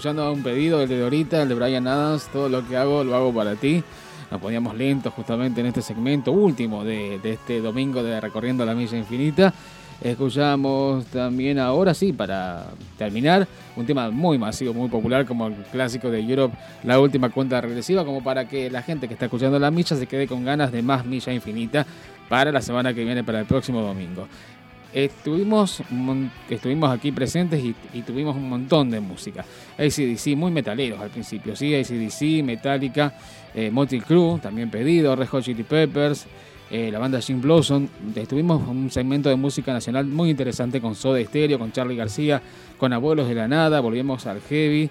Escuchando 0.00 0.32
un 0.32 0.42
pedido, 0.42 0.80
el 0.80 0.88
de 0.88 0.98
Dorita, 0.98 1.42
el 1.42 1.50
de 1.50 1.54
Brian 1.54 1.86
Adams, 1.86 2.26
todo 2.32 2.48
lo 2.48 2.66
que 2.66 2.74
hago 2.74 3.04
lo 3.04 3.14
hago 3.14 3.34
para 3.34 3.54
ti. 3.54 3.84
Nos 4.30 4.40
poníamos 4.40 4.74
lentos 4.74 5.12
justamente 5.12 5.60
en 5.60 5.66
este 5.66 5.82
segmento 5.82 6.32
último 6.32 6.82
de, 6.84 7.20
este 7.22 7.60
domingo 7.60 8.02
de 8.02 8.18
Recorriendo 8.18 8.64
la 8.64 8.74
Milla 8.74 8.96
Infinita. 8.96 9.52
Escuchamos 10.00 11.04
también 11.08 11.58
ahora 11.58 11.92
sí, 11.92 12.14
para 12.14 12.68
terminar, 12.96 13.46
un 13.76 13.84
tema 13.84 14.10
muy 14.10 14.38
masivo, 14.38 14.72
muy 14.72 14.88
popular 14.88 15.26
como 15.26 15.48
el 15.48 15.56
clásico 15.70 16.10
de 16.10 16.20
Europe, 16.20 16.56
la 16.82 16.98
última 16.98 17.28
cuenta 17.28 17.60
regresiva, 17.60 18.02
como 18.02 18.24
para 18.24 18.48
que 18.48 18.70
la 18.70 18.80
gente 18.80 19.06
que 19.06 19.12
está 19.12 19.26
escuchando 19.26 19.58
la 19.58 19.70
milla 19.70 19.96
se 19.96 20.06
quede 20.06 20.26
con 20.26 20.46
ganas 20.46 20.72
de 20.72 20.80
más 20.80 21.04
milla 21.04 21.30
infinita 21.30 21.84
para 22.30 22.50
la 22.50 22.62
semana 22.62 22.94
que 22.94 23.04
viene, 23.04 23.22
para 23.22 23.40
el 23.40 23.44
próximo 23.44 23.82
domingo 23.82 24.26
estuvimos, 24.92 25.82
estuvimos 26.48 26.90
aquí 26.90 27.12
presentes 27.12 27.62
y, 27.62 28.02
tuvimos 28.02 28.36
un 28.36 28.48
montón 28.48 28.90
de 28.90 29.00
música. 29.00 29.44
ACDC, 29.78 30.36
muy 30.36 30.50
metaleros 30.50 31.00
al 31.00 31.10
principio, 31.10 31.54
¿sí? 31.56 31.74
ACDC, 31.74 32.44
Metallica, 32.44 33.14
eh, 33.54 33.70
Motley 33.70 34.00
Crue, 34.00 34.38
también 34.40 34.70
pedido, 34.70 35.14
Red 35.16 35.28
Hot 35.28 35.44
Chili 35.44 35.62
Peppers, 35.62 36.26
eh, 36.70 36.90
la 36.90 36.98
banda 36.98 37.20
Jim 37.20 37.40
Blossom. 37.40 37.88
Estuvimos 38.14 38.66
un 38.68 38.90
segmento 38.90 39.28
de 39.28 39.36
música 39.36 39.72
nacional 39.72 40.06
muy 40.06 40.30
interesante 40.30 40.80
con 40.80 40.94
Soda 40.94 41.22
Stereo, 41.24 41.58
con 41.58 41.72
Charlie 41.72 41.96
García, 41.96 42.42
con 42.78 42.92
Abuelos 42.92 43.28
de 43.28 43.34
la 43.34 43.48
Nada, 43.48 43.80
volvimos 43.80 44.26
al 44.26 44.40
Heavy. 44.40 44.90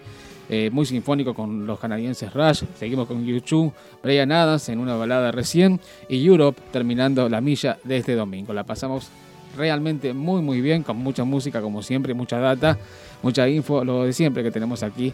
Eh, 0.51 0.71
muy 0.71 0.84
sinfónico 0.88 1.35
con 1.35 1.67
los 1.67 1.80
canadienses 1.80 2.34
Rush, 2.34 2.63
seguimos 2.76 3.07
con 3.07 3.23
YouTube, 3.23 3.71
Brian 4.01 4.31
Adams 4.31 4.67
en 4.69 4.80
una 4.80 4.95
balada 4.95 5.31
recién 5.31 5.80
y 6.09 6.26
Europe 6.26 6.59
terminando 6.71 7.30
la 7.30 7.39
milla 7.39 7.77
de 7.84 7.97
este 7.97 8.15
domingo. 8.15 8.51
La 8.51 8.63
pasamos 8.63 9.11
realmente 9.57 10.13
muy 10.13 10.41
muy 10.41 10.61
bien, 10.61 10.84
con 10.84 10.97
mucha 10.97 11.23
música 11.23 11.61
como 11.61 11.81
siempre, 11.84 12.13
mucha 12.13 12.39
data, 12.39 12.77
mucha 13.21 13.47
info, 13.47 13.84
lo 13.84 14.03
de 14.03 14.13
siempre 14.13 14.43
que 14.43 14.51
tenemos 14.51 14.84
aquí 14.84 15.13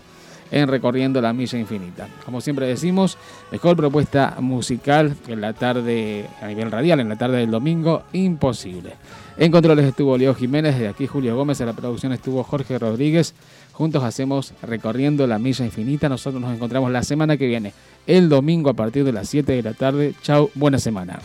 en 0.51 0.67
Recorriendo 0.67 1.21
la 1.21 1.33
Milla 1.33 1.57
Infinita. 1.57 2.07
Como 2.23 2.41
siempre 2.41 2.67
decimos, 2.67 3.17
mejor 3.51 3.75
propuesta 3.75 4.37
musical 4.39 5.15
en 5.27 5.41
la 5.41 5.53
tarde, 5.53 6.27
a 6.41 6.47
nivel 6.47 6.71
radial, 6.71 6.99
en 6.99 7.09
la 7.09 7.17
tarde 7.17 7.37
del 7.37 7.51
domingo, 7.51 8.03
imposible. 8.13 8.93
En 9.37 9.51
controles 9.51 9.85
estuvo 9.85 10.17
Leo 10.17 10.33
Jiménez, 10.33 10.79
de 10.79 10.87
aquí 10.87 11.07
Julio 11.07 11.35
Gómez, 11.35 11.59
en 11.59 11.67
la 11.67 11.73
producción 11.73 12.13
estuvo 12.13 12.43
Jorge 12.43 12.79
Rodríguez. 12.79 13.33
Juntos 13.73 14.03
hacemos 14.03 14.53
Recorriendo 14.61 15.27
la 15.27 15.39
Milla 15.39 15.65
Infinita. 15.65 16.07
Nosotros 16.07 16.41
nos 16.41 16.53
encontramos 16.55 16.91
la 16.91 17.03
semana 17.03 17.35
que 17.35 17.47
viene, 17.47 17.73
el 18.07 18.29
domingo 18.29 18.69
a 18.69 18.73
partir 18.73 19.03
de 19.03 19.11
las 19.11 19.27
7 19.27 19.51
de 19.51 19.63
la 19.63 19.73
tarde. 19.73 20.13
Chau, 20.21 20.49
buena 20.55 20.79
semana. 20.79 21.19